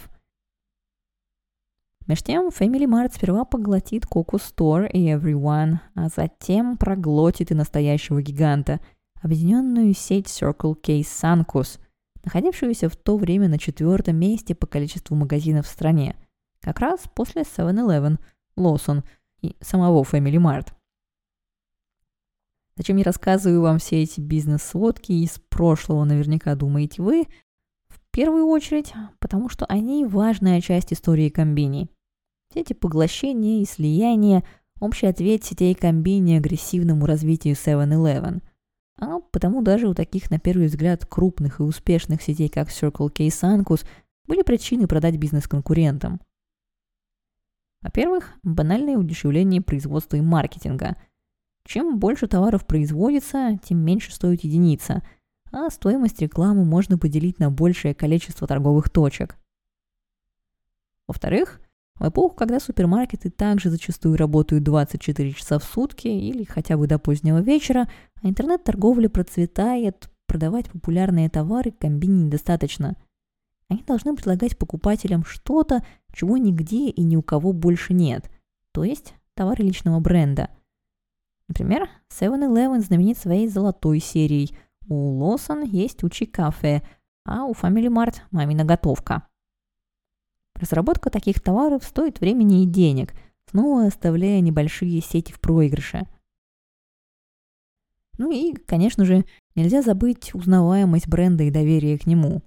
Между 2.06 2.24
тем, 2.24 2.48
Family 2.48 2.86
Mart 2.86 3.12
сперва 3.14 3.44
поглотит 3.44 4.06
Coco 4.06 4.40
Store 4.40 4.90
и 4.90 5.12
Everyone, 5.12 5.74
а 5.94 6.08
затем 6.08 6.78
проглотит 6.78 7.50
и 7.50 7.54
настоящего 7.54 8.22
гиганта– 8.22 8.80
объединенную 9.22 9.94
сеть 9.94 10.26
Circle 10.26 10.74
K 10.74 11.00
Sunkus, 11.00 11.78
находившуюся 12.24 12.88
в 12.88 12.96
то 12.96 13.16
время 13.16 13.48
на 13.48 13.58
четвертом 13.58 14.16
месте 14.16 14.54
по 14.54 14.66
количеству 14.66 15.16
магазинов 15.16 15.66
в 15.66 15.70
стране, 15.70 16.16
как 16.60 16.80
раз 16.80 17.00
после 17.14 17.42
7-Eleven, 17.42 18.18
Lawson 18.56 19.04
и 19.40 19.56
самого 19.60 20.02
Family 20.02 20.36
Mart. 20.36 20.72
Зачем 22.76 22.96
я 22.96 23.04
рассказываю 23.04 23.60
вам 23.60 23.78
все 23.78 24.02
эти 24.02 24.20
бизнес-сводки 24.20 25.12
из 25.12 25.40
прошлого, 25.48 26.04
наверняка 26.04 26.54
думаете 26.54 27.02
вы? 27.02 27.26
В 27.88 28.00
первую 28.10 28.46
очередь, 28.46 28.92
потому 29.18 29.48
что 29.48 29.66
они 29.66 30.04
важная 30.04 30.60
часть 30.60 30.92
истории 30.92 31.28
комбини. 31.28 31.90
Все 32.50 32.60
эти 32.60 32.72
поглощения 32.72 33.62
и 33.62 33.66
слияния– 33.66 34.42
общий 34.80 35.06
ответ 35.06 35.44
сетей 35.44 35.74
комбини 35.74 36.34
агрессивному 36.34 37.06
развитию 37.06 37.54
7-Eleven– 37.54 38.42
а 38.98 39.20
потому 39.20 39.62
даже 39.62 39.88
у 39.88 39.94
таких, 39.94 40.30
на 40.30 40.38
первый 40.38 40.66
взгляд, 40.66 41.06
крупных 41.06 41.60
и 41.60 41.62
успешных 41.62 42.22
сетей, 42.22 42.48
как 42.48 42.68
Circle 42.68 43.10
K 43.10 43.24
Sankus, 43.28 43.86
были 44.26 44.42
причины 44.42 44.86
продать 44.86 45.16
бизнес 45.16 45.48
конкурентам. 45.48 46.20
Во-первых, 47.80 48.32
банальное 48.42 48.96
удешевление 48.96 49.60
производства 49.60 50.16
и 50.16 50.20
маркетинга. 50.20 50.96
Чем 51.64 51.98
больше 51.98 52.28
товаров 52.28 52.66
производится, 52.66 53.58
тем 53.64 53.78
меньше 53.78 54.12
стоит 54.12 54.44
единица, 54.44 55.02
а 55.50 55.68
стоимость 55.70 56.20
рекламы 56.20 56.64
можно 56.64 56.98
поделить 56.98 57.38
на 57.38 57.50
большее 57.50 57.94
количество 57.94 58.46
торговых 58.46 58.88
точек. 58.88 59.36
Во-вторых, 61.06 61.60
в 61.98 62.08
эпоху, 62.08 62.34
когда 62.34 62.58
супермаркеты 62.58 63.30
также 63.30 63.70
зачастую 63.70 64.16
работают 64.16 64.64
24 64.64 65.32
часа 65.32 65.58
в 65.58 65.64
сутки 65.64 66.08
или 66.08 66.44
хотя 66.44 66.76
бы 66.76 66.86
до 66.86 66.98
позднего 66.98 67.40
вечера, 67.40 67.88
а 68.22 68.28
интернет-торговля 68.28 69.08
процветает, 69.08 70.08
продавать 70.26 70.70
популярные 70.70 71.28
товары 71.28 71.70
комбини 71.70 72.24
недостаточно. 72.24 72.96
Они 73.68 73.82
должны 73.82 74.14
предлагать 74.14 74.56
покупателям 74.56 75.24
что-то, 75.24 75.84
чего 76.12 76.36
нигде 76.36 76.88
и 76.88 77.02
ни 77.02 77.16
у 77.16 77.22
кого 77.22 77.52
больше 77.52 77.92
нет, 77.92 78.30
то 78.72 78.84
есть 78.84 79.14
товары 79.34 79.62
личного 79.62 80.00
бренда. 80.00 80.50
Например, 81.48 81.88
7-Eleven 82.10 82.80
знаменит 82.80 83.18
своей 83.18 83.48
золотой 83.48 84.00
серией, 84.00 84.56
у 84.88 85.20
Lawson 85.20 85.66
есть 85.66 86.02
Учи 86.02 86.26
кафе, 86.26 86.82
а 87.24 87.44
у 87.44 87.52
Family 87.52 87.88
Mart– 87.88 88.16
мамина 88.30 88.64
готовка– 88.64 89.26
Разработка 90.62 91.10
таких 91.10 91.40
товаров 91.40 91.82
стоит 91.82 92.20
времени 92.20 92.62
и 92.62 92.66
денег, 92.66 93.14
снова 93.50 93.86
оставляя 93.86 94.40
небольшие 94.40 95.00
сети 95.00 95.32
в 95.32 95.40
проигрыше. 95.40 96.06
Ну 98.16 98.30
и, 98.30 98.54
конечно 98.54 99.04
же, 99.04 99.24
нельзя 99.56 99.82
забыть 99.82 100.32
узнаваемость 100.36 101.08
бренда 101.08 101.42
и 101.42 101.50
доверие 101.50 101.98
к 101.98 102.06
нему. 102.06 102.42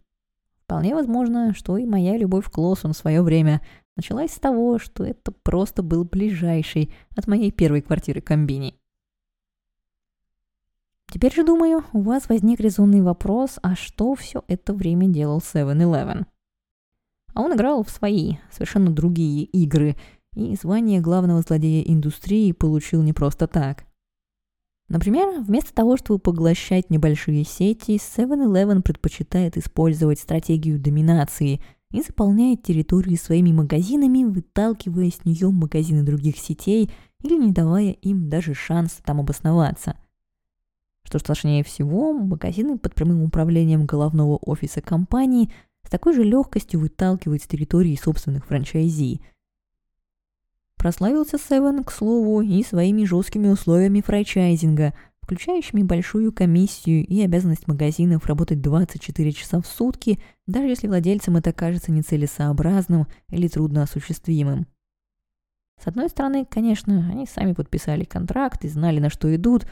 Вполне 0.64 0.96
возможно, 0.96 1.54
что 1.54 1.76
и 1.76 1.86
моя 1.86 2.18
любовь 2.18 2.50
к 2.50 2.58
Лосу 2.58 2.88
в 2.88 2.94
свое 2.94 3.22
время 3.22 3.60
началась 3.98 4.32
с 4.32 4.40
того, 4.40 4.80
что 4.80 5.04
это 5.04 5.34
просто 5.34 5.84
был 5.84 6.06
ближайший 6.06 6.94
от 7.18 7.28
моей 7.28 7.52
первой 7.52 7.82
квартиры 7.82 8.22
комбини. 8.22 8.76
Теперь 11.12 11.34
же, 11.34 11.46
думаю, 11.46 11.84
у 11.92 12.00
вас 12.00 12.30
возник 12.30 12.62
резонный 12.62 13.02
вопрос, 13.02 13.60
а 13.62 13.76
что 13.76 14.16
все 14.16 14.46
это 14.48 14.74
время 14.74 15.10
делал 15.10 15.40
7-Eleven? 15.40 16.28
А 17.36 17.42
он 17.42 17.54
играл 17.54 17.84
в 17.84 17.90
свои, 17.90 18.38
совершенно 18.50 18.90
другие 18.90 19.44
игры, 19.44 19.98
и 20.36 20.56
звание 20.56 21.02
главного 21.02 21.42
злодея 21.42 21.84
индустрии 21.84 22.54
получил 22.54 23.04
не 23.04 23.12
просто 23.12 23.48
так. 23.48 23.86
Например, 24.88 25.42
вместо 25.42 25.74
того, 25.74 25.98
чтобы 25.98 26.20
поглощать 26.20 26.90
небольшие 26.90 27.44
сети, 27.44 27.98
7-Eleven 27.98 28.82
предпочитает 28.82 29.58
использовать 29.58 30.20
стратегию 30.20 30.80
доминации 30.80 31.62
и 31.92 32.02
заполняет 32.02 32.64
территорию 32.64 33.18
своими 33.18 33.52
магазинами, 33.52 34.24
выталкивая 34.24 35.10
с 35.10 35.26
нее 35.26 35.50
магазины 35.50 36.04
других 36.04 36.38
сетей 36.38 36.90
или 37.22 37.36
не 37.36 37.52
давая 37.52 37.92
им 37.92 38.30
даже 38.30 38.54
шанса 38.54 39.04
там 39.04 39.20
обосноваться. 39.20 39.98
Что 41.04 41.20
страшнее 41.20 41.64
всего, 41.64 42.14
магазины 42.14 42.78
под 42.78 42.96
прямым 42.96 43.24
управлением 43.24 43.86
головного 43.86 44.38
офиса 44.38 44.80
компании– 44.80 45.52
с 45.86 45.90
такой 45.90 46.14
же 46.14 46.24
легкостью 46.24 46.80
выталкивает 46.80 47.44
с 47.44 47.48
территории 47.48 47.96
собственных 47.96 48.46
франчайзи. 48.46 49.22
Прославился 50.78 51.38
Севен, 51.38 51.84
к 51.84 51.92
слову, 51.92 52.42
и 52.42 52.64
своими 52.64 53.06
жесткими 53.06 53.48
условиями 53.48 54.02
франчайзинга, 54.02 54.94
включающими 55.22 55.82
большую 55.82 56.32
комиссию 56.32 57.06
и 57.06 57.22
обязанность 57.22 57.68
магазинов 57.68 58.28
работать 58.28 58.62
24 58.62 59.32
часа 59.32 59.62
в 59.62 59.66
сутки, 59.66 60.22
даже 60.46 60.68
если 60.68 60.88
владельцам 60.88 61.38
это 61.38 61.52
кажется 61.54 61.92
нецелесообразным 61.92 63.08
или 63.30 63.48
трудноосуществимым. 63.48 64.68
С 65.84 65.88
одной 65.88 66.10
стороны, 66.10 66.46
конечно, 66.46 67.10
они 67.12 67.26
сами 67.26 67.54
подписали 67.54 68.04
контракт 68.04 68.64
и 68.64 68.70
знали, 68.70 69.00
на 69.00 69.10
что 69.10 69.36
идут, 69.36 69.66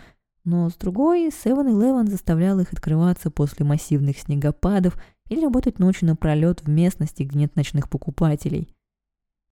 но 0.43 0.69
с 0.69 0.75
другой, 0.75 1.29
7-Eleven 1.29 2.09
заставлял 2.09 2.59
их 2.59 2.73
открываться 2.73 3.31
после 3.31 3.65
массивных 3.65 4.17
снегопадов 4.17 4.97
или 5.29 5.43
работать 5.43 5.79
ночью 5.79 6.07
напролет 6.07 6.61
в 6.61 6.69
местности, 6.69 7.23
где 7.23 7.39
нет 7.39 7.55
ночных 7.55 7.89
покупателей. 7.89 8.69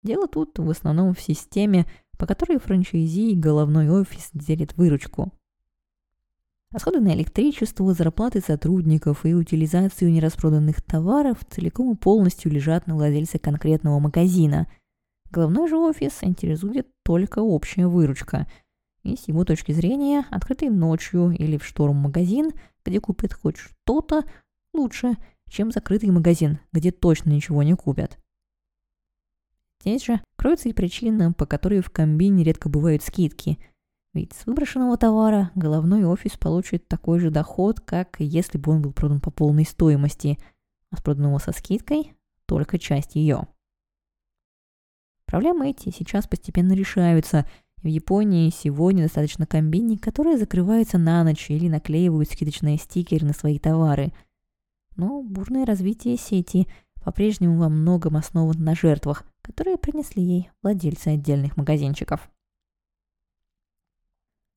Дело 0.03 0.29
тут 0.29 0.59
в 0.59 0.68
основном 0.68 1.14
в 1.14 1.20
системе, 1.20 1.87
по 2.18 2.27
которой 2.27 2.59
франчайзи 2.59 3.33
и 3.33 3.37
головной 3.37 3.88
офис 3.88 4.31
делят 4.33 4.77
выручку. 4.77 5.33
Расходы 6.70 7.00
на 7.00 7.14
электричество, 7.14 7.94
зарплаты 7.94 8.40
сотрудников 8.40 9.24
и 9.24 9.35
утилизацию 9.35 10.11
нераспроданных 10.11 10.83
товаров 10.83 11.38
целиком 11.48 11.92
и 11.92 11.96
полностью 11.96 12.50
лежат 12.50 12.87
на 12.87 12.96
владельце 12.96 13.38
конкретного 13.38 13.98
магазина. 14.00 14.66
Головной 15.31 15.68
же 15.68 15.77
офис 15.77 16.18
интересует 16.22 16.88
только 17.05 17.40
общая 17.40 17.87
выручка– 17.87 18.46
и 19.05 19.16
с 19.16 19.29
его 19.29 19.44
точки 19.44 19.72
зрения, 19.72 20.24
открытый 20.31 20.70
ночью 20.70 21.31
или 21.31 21.59
в 21.59 21.64
шторм 21.64 21.96
магазин, 21.96 22.53
где 22.85 23.00
купят 23.00 23.35
хоть 23.35 23.59
что-то, 23.59 24.24
лучше, 24.72 25.16
чем 25.55 25.71
закрытый 25.71 26.11
магазин, 26.11 26.59
где 26.73 26.90
точно 26.90 27.31
ничего 27.31 27.62
не 27.62 27.75
купят. 27.75 28.19
Здесь 29.81 30.05
же 30.05 30.21
кроется 30.37 30.69
и 30.69 30.73
причина, 30.73 31.33
по 31.33 31.47
которой 31.47 31.81
в 31.81 31.90
комбине 31.90 32.45
редко 32.45 32.69
бывают 32.69 33.03
скидки. 33.03 33.59
Ведь 34.12 34.33
с 34.33 34.47
выброшенного 34.47 34.97
товара 34.97 35.51
головной 35.55 36.05
офис 36.05 36.37
получит 36.37 36.88
такой 36.88 37.19
же 37.21 37.31
доход, 37.31 37.81
как 37.81 38.17
если 38.19 38.59
бы 38.59 38.73
он 38.73 38.83
был 38.83 38.93
продан 38.93 39.21
по 39.21 39.31
полной 39.31 39.64
стоимости, 39.64 40.38
а 40.90 40.97
с 40.97 41.03
проданного 41.03 41.38
со 41.38 41.53
скидкой 41.53 42.14
только 42.47 42.79
часть 42.79 43.14
ее. 43.14 43.49
Проблемы 45.27 45.71
эти 45.71 45.90
сейчас 45.90 46.27
постепенно 46.27 46.73
решаются– 46.73 47.49
в 47.85 47.87
Японии 47.87 48.49
сегодня 48.49 49.03
достаточно 49.03 49.47
комбини, 49.47 49.97
которые 49.97 50.38
закрываются 50.38 50.97
на 50.97 51.23
ночь 51.23 51.51
или 51.51 51.69
наклеивают 51.69 52.31
скидочные 52.31 52.79
стикеры 52.79 53.27
на 53.27 53.35
свои 53.35 53.59
товары. 53.59 54.14
Но 54.96 55.22
бурное 55.22 55.66
развитие 55.66 56.16
сети 56.16 56.68
по-прежнему 57.02 57.59
во 57.59 57.68
многом 57.68 58.16
основан 58.16 58.57
на 58.59 58.74
жертвах, 58.74 59.24
которые 59.42 59.76
принесли 59.76 60.22
ей 60.22 60.50
владельцы 60.62 61.09
отдельных 61.09 61.57
магазинчиков. 61.57 62.30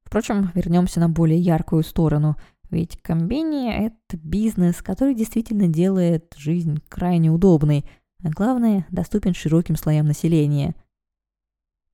Впрочем, 0.04 0.52
вернемся 0.54 1.00
на 1.00 1.10
более 1.10 1.40
яркую 1.40 1.84
сторону, 1.84 2.38
ведь 2.70 3.02
комбини– 3.02 3.72
это 3.88 4.18
бизнес, 4.18 4.82
который 4.82 5.16
действительно 5.16 5.68
делает 5.68 6.34
жизнь 6.38 6.82
крайне 6.88 7.30
удобной, 7.30 7.86
а 8.24 8.30
главное– 8.30 8.86
доступен 8.90 9.34
широким 9.34 9.76
слоям 9.76 10.06
населения– 10.06 10.76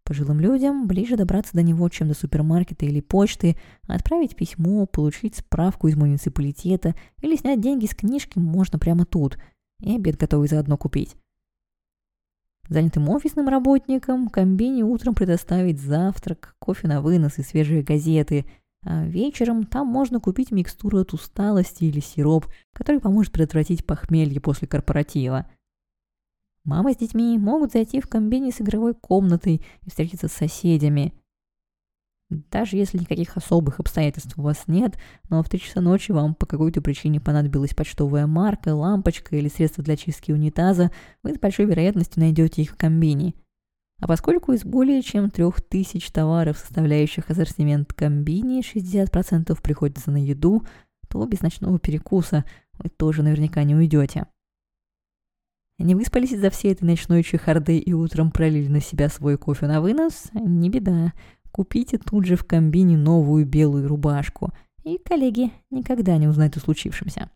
Пожилым 0.06 0.42
людям 0.42 0.86
ближе 0.86 1.16
добраться 1.16 1.54
до 1.54 1.62
него, 1.62 1.88
чем 1.88 2.10
до 2.10 2.14
супермаркета 2.14 2.86
или 2.86 3.00
почты, 3.00 3.56
отправить 3.88 4.36
письмо, 4.36 4.86
получить 4.86 5.38
справку 5.38 5.88
из 5.88 5.96
муниципалитета 5.96 6.94
или 7.22 7.38
снять 7.38 7.62
деньги 7.62 7.86
с 7.86 7.96
книжки 7.96 8.38
можно 8.38 8.78
прямо 8.78 9.06
тут, 9.06 9.38
и 9.80 9.96
обед 9.96 10.18
готовый 10.18 10.50
заодно 10.50 10.78
купить. 10.78 11.16
Занятым 12.68 13.10
офисным 13.10 13.48
работникам 13.48 14.28
комбини 14.28 14.84
утром 14.84 15.16
предоставить 15.16 15.80
завтрак, 15.80 16.56
кофе 16.60 16.88
на 16.90 17.02
вынос 17.02 17.40
и 17.40 17.44
свежие 17.44 17.82
газеты, 17.82 18.46
а 18.86 19.06
вечером 19.06 19.66
там 19.66 19.88
можно 19.88 20.20
купить 20.20 20.52
микстуру 20.52 21.00
от 21.00 21.14
усталости 21.14 21.86
или 21.86 22.02
сироп, 22.02 22.48
который 22.74 23.00
поможет 23.00 23.32
предотвратить 23.32 23.86
похмелье 23.86 24.42
после 24.42 24.68
корпоратива– 24.68 25.50
Мамы 26.66 26.94
с 26.94 26.98
детьми 26.98 27.38
могут 27.38 27.74
зайти 27.74 28.00
в 28.00 28.08
комбине 28.08 28.52
с 28.52 28.62
игровой 28.62 28.94
комнатой 28.94 29.62
и 29.82 29.90
встретиться 29.90 30.30
с 30.30 30.34
соседями. 30.34 31.14
Даже 32.30 32.78
если 32.78 32.98
никаких 32.98 33.36
особых 33.38 33.80
обстоятельств 33.80 34.38
у 34.38 34.42
вас 34.42 34.64
нет, 34.68 34.98
но 35.30 35.44
в 35.44 35.50
3 35.50 35.60
часа 35.60 35.82
ночи 35.82 36.12
вам 36.12 36.36
по 36.36 36.46
какой-то 36.46 36.82
причине 36.82 37.20
понадобилась 37.20 37.76
почтовая 37.76 38.28
марка, 38.28 38.74
лампочка 38.74 39.36
или 39.36 39.50
средство 39.50 39.84
для 39.84 39.98
чистки 39.98 40.32
унитаза, 40.32 40.92
вы 41.22 41.36
с 41.36 41.38
большой 41.40 41.66
вероятностью 41.66 42.22
найдете 42.22 42.62
их 42.62 42.72
в 42.72 42.78
комбине. 42.78 43.34
А 44.00 44.08
поскольку 44.08 44.54
из 44.54 44.64
более 44.64 45.02
чем 45.02 45.30
3000 45.30 46.12
товаров, 46.12 46.58
составляющих 46.58 47.30
ассортимент 47.30 47.94
комбини, 47.94 48.62
60% 48.62 49.62
приходится 49.62 50.12
на 50.12 50.18
еду, 50.18 50.66
то 51.10 51.26
без 51.26 51.42
ночного 51.42 51.78
перекуса 51.78 52.46
вы 52.80 52.90
тоже 52.90 53.22
наверняка 53.22 53.64
не 53.64 53.76
уйдете. 53.76 54.26
Не 55.80 55.96
выспались 55.96 56.32
из-за 56.32 56.50
всей 56.50 56.74
этой 56.74 56.84
ночной 56.84 57.24
чехарды 57.24 57.78
и 57.78 57.94
утром 57.94 58.32
пролили 58.32 58.68
на 58.68 58.80
себя 58.80 59.10
свой 59.10 59.38
кофе 59.38 59.66
на 59.66 59.82
вынос? 59.82 60.30
Не 60.34 60.70
беда. 60.70 61.14
Купите 61.52 61.98
тут 61.98 62.26
же 62.26 62.36
в 62.36 62.46
комбине 62.46 62.98
новую 62.98 63.46
белую 63.46 63.88
рубашку, 63.88 64.52
и 64.84 64.98
коллеги 64.98 65.52
никогда 65.70 66.18
не 66.18 66.28
узнают 66.28 66.58
о 66.58 66.60
случившемся. 66.60 67.30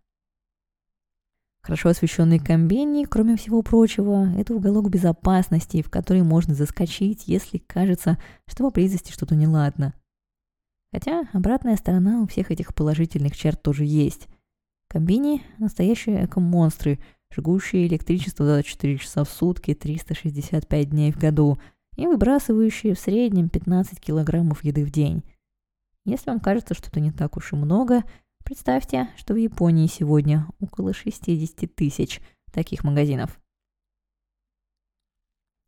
Хорошо 1.61 1.89
освещенный 1.89 2.39
комбини, 2.39 3.05
кроме 3.05 3.35
всего 3.35 3.61
прочего, 3.61 4.31
это 4.37 4.55
уголок 4.55 4.89
безопасности, 4.89 5.81
в 5.81 5.89
который 5.89 6.23
можно 6.23 6.53
заскочить, 6.53 7.27
если 7.27 7.57
кажется, 7.57 8.17
что 8.47 8.63
поблизости 8.63 9.11
что-то 9.11 9.35
неладно. 9.35 9.93
Хотя 10.93 11.27
обратная 11.33 11.75
сторона 11.75 12.21
у 12.21 12.27
всех 12.27 12.51
этих 12.51 12.73
положительных 12.73 13.35
черт 13.35 13.61
тоже 13.61 13.83
есть. 13.83 14.27
Комбини– 14.87 15.43
настоящие 15.57 16.25
эко-монстры– 16.25 16.99
жгущие 17.31 17.87
электричество 17.87 18.45
24 18.45 18.97
часа 18.97 19.23
в 19.23 19.29
сутки, 19.29 19.73
365 19.73 20.89
дней 20.89 21.11
в 21.11 21.17
году 21.17 21.57
и 21.95 22.07
выбрасывающие 22.07 22.93
в 22.93 22.99
среднем 22.99 23.49
15 23.49 23.99
килограммов 23.99 24.63
еды 24.63 24.85
в 24.85 24.91
день. 24.91 25.23
Если 26.05 26.29
вам 26.29 26.39
кажется, 26.39 26.73
что 26.73 26.89
это 26.89 26.99
не 26.99 27.11
так 27.11 27.35
уж 27.37 27.53
и 27.53 27.55
много, 27.55 28.03
представьте, 28.43 29.09
что 29.17 29.33
в 29.33 29.37
Японии 29.37 29.87
сегодня 29.87 30.47
около 30.59 30.93
60 30.93 31.75
тысяч 31.75 32.21
таких 32.51 32.83
магазинов. 32.83 33.39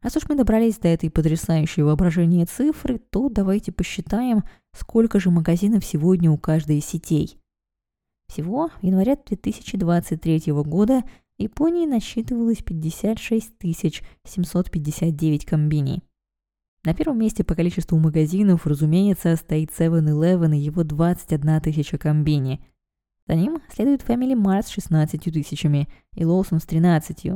Раз 0.02 0.16
уж 0.16 0.30
мы 0.30 0.36
добрались 0.36 0.78
до 0.78 0.88
этой 0.88 1.12
потрясающей 1.12 1.84
воображения 1.84 2.46
цифры, 2.46 3.00
то 3.00 3.28
давайте 3.28 3.74
посчитаем, 3.74 4.44
сколько 4.74 5.20
же 5.20 5.30
магазинов 5.30 5.84
сегодня 5.84 6.32
у 6.32 6.38
каждой 6.38 6.78
из 6.78 6.86
сетей. 6.86 7.38
Всего 8.30 8.70
в 8.70 8.84
январе 8.84 9.18
2023 9.18 10.54
года 10.64 11.04
Японии 11.40 11.86
насчитывалось 11.86 12.62
56 12.62 13.54
759 14.26 15.46
комбини. 15.46 16.04
На 16.84 16.94
первом 16.94 17.20
месте 17.20 17.46
по 17.46 17.56
количеству 17.56 17.98
магазинов, 17.98 18.68
разумеется, 18.68 19.36
стоит 19.38 19.70
7-Eleven 19.72 20.56
и 20.56 20.60
его 20.60 20.84
21 20.84 21.62
тысяча 21.62 21.98
комбини. 21.98 22.60
За 23.26 23.36
ним 23.36 23.62
следует 23.70 24.02
Family 24.02 24.36
Mart 24.36 24.64
с 24.64 24.70
16 24.70 25.22
тысячами 25.24 25.88
и 26.14 26.24
Lawson 26.24 26.60
с 26.60 26.66
13. 26.66 27.32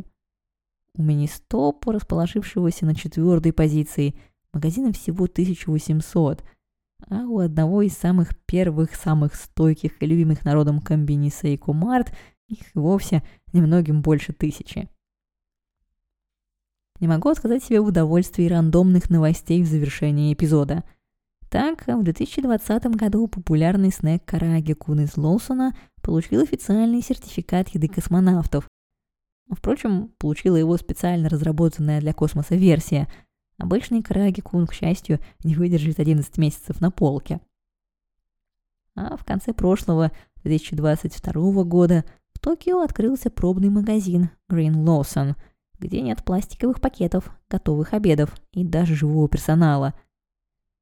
У 0.95 1.01
Министоп, 1.01 1.87
расположившегося 1.87 2.85
на 2.85 2.95
четвертой 2.95 3.53
позиции, 3.53 4.15
магазинов 4.51 4.97
всего 4.97 5.25
1800, 5.25 6.43
а 7.07 7.25
у 7.25 7.39
одного 7.39 7.81
из 7.81 7.93
самых 7.93 8.37
первых, 8.45 8.95
самых 8.95 9.35
стойких 9.35 10.01
и 10.01 10.05
любимых 10.05 10.43
народом 10.43 10.81
комбини 10.81 11.29
Seiko 11.29 11.73
Mart– 11.73 12.13
их 12.47 12.59
вовсе 12.73 13.23
немногим 13.51 14.01
больше 14.01 14.33
тысячи. 14.33 14.89
Не 16.99 17.07
могу 17.07 17.29
отказать 17.29 17.63
себе 17.63 17.81
в 17.81 17.87
удовольствии 17.87 18.47
рандомных 18.47 19.09
новостей 19.09 19.61
в 19.63 19.67
завершении 19.67 20.33
эпизода. 20.33 20.83
Так, 21.49 21.85
в 21.85 22.03
2020 22.03 22.85
году 22.95 23.27
популярный 23.27 23.91
снэк 23.91 24.23
Караги 24.25 24.73
Кун 24.73 25.01
из 25.01 25.17
Лоусона 25.17 25.75
получил 26.01 26.41
официальный 26.41 27.01
сертификат 27.01 27.69
еды 27.69 27.87
космонавтов. 27.87 28.67
Впрочем, 29.51 30.09
получила 30.17 30.55
его 30.55 30.77
специально 30.77 31.29
разработанная 31.29 31.99
для 31.99 32.13
космоса 32.13 32.55
версия. 32.55 33.07
Обычный 33.57 34.01
Караги 34.01 34.41
Кун, 34.41 34.65
к 34.65 34.73
счастью, 34.73 35.19
не 35.43 35.55
выдержит 35.55 35.99
11 35.99 36.37
месяцев 36.37 36.81
на 36.81 36.89
полке. 36.89 37.39
А 38.95 39.17
в 39.17 39.25
конце 39.25 39.53
прошлого, 39.53 40.11
2022 40.43 41.63
года, 41.63 42.05
Токио 42.43 42.81
открылся 42.81 43.29
пробный 43.31 43.69
магазин 43.69 44.29
Green 44.51 44.83
Lawson, 44.83 45.35
где 45.79 46.01
нет 46.01 46.25
пластиковых 46.25 46.81
пакетов, 46.81 47.31
готовых 47.49 47.93
обедов 47.93 48.35
и 48.51 48.65
даже 48.65 48.95
живого 48.95 49.29
персонала. 49.29 49.93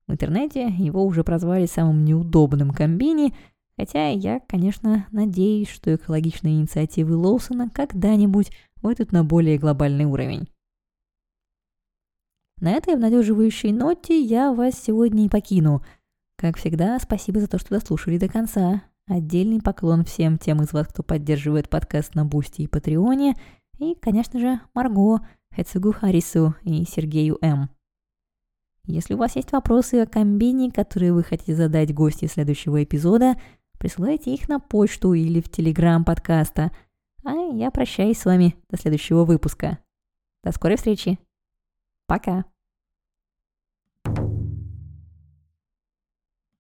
В 0.08 0.12
интернете 0.12 0.69
его 0.69 1.06
уже 1.06 1.24
прозвали 1.24 1.67
самым 1.67 2.04
неудобным 2.04 2.71
комбини, 2.71 3.36
хотя 3.78 4.08
я, 4.10 4.39
конечно, 4.39 5.06
надеюсь, 5.12 5.69
что 5.69 5.93
экологичные 5.93 6.56
инициативы 6.56 7.15
Лоусона 7.15 7.69
когда-нибудь 7.69 8.52
выйдут 8.82 9.12
на 9.12 9.24
более 9.24 9.60
глобальный 9.60 10.06
уровень. 10.06 10.50
На 12.60 12.71
этой 12.71 12.95
обнадеживающей 12.95 13.71
ноте 13.71 14.19
я 14.19 14.52
вас 14.52 14.82
сегодня 14.82 15.26
и 15.26 15.30
покину. 15.30 15.86
Как 16.38 16.58
всегда, 16.58 16.97
спасибо 16.97 17.39
за 17.39 17.47
то, 17.47 17.60
что 17.60 17.69
дослушали 17.69 18.17
до 18.17 18.28
конца. 18.28 18.82
Отдельный 19.12 19.62
поклон 19.62 20.06
всем 20.06 20.38
тем 20.38 20.62
из 20.62 20.71
вас, 20.71 20.88
кто 20.88 21.04
поддерживает 21.04 21.67
подкаст 21.67 22.15
на 22.15 22.24
Boosty 22.24 22.62
и 22.62 22.67
Патреоне. 22.67 23.36
И, 23.78 23.93
конечно 23.93 24.39
же, 24.39 24.62
Марго, 24.74 25.19
Хацугу 25.54 25.91
Харису 25.91 26.56
и 26.63 26.86
Сергею 26.86 27.38
М. 27.41 27.69
Если 28.86 29.13
у 29.13 29.17
вас 29.17 29.36
есть 29.36 29.52
вопросы 29.52 29.95
о 29.95 30.06
комбини, 30.06 30.71
которые 30.71 31.12
вы 31.12 31.26
хотите 31.26 31.56
задать 31.56 31.93
гости 31.93 32.26
следующего 32.28 32.86
эпизода, 32.86 33.36
присылайте 33.80 34.34
их 34.34 34.47
на 34.47 34.62
почту 34.62 35.12
или 35.12 35.41
в 35.41 35.52
телеграм 35.52 36.06
подкаста. 36.06 36.71
А 37.26 37.34
я 37.34 37.69
прощаюсь 37.69 38.17
с 38.17 38.24
вами 38.24 38.56
до 38.69 38.78
следующего 38.78 39.26
выпуска. 39.26 39.80
До 40.41 40.54
скорой 40.54 40.78
встречи. 40.78 41.19
Пока. 42.08 42.45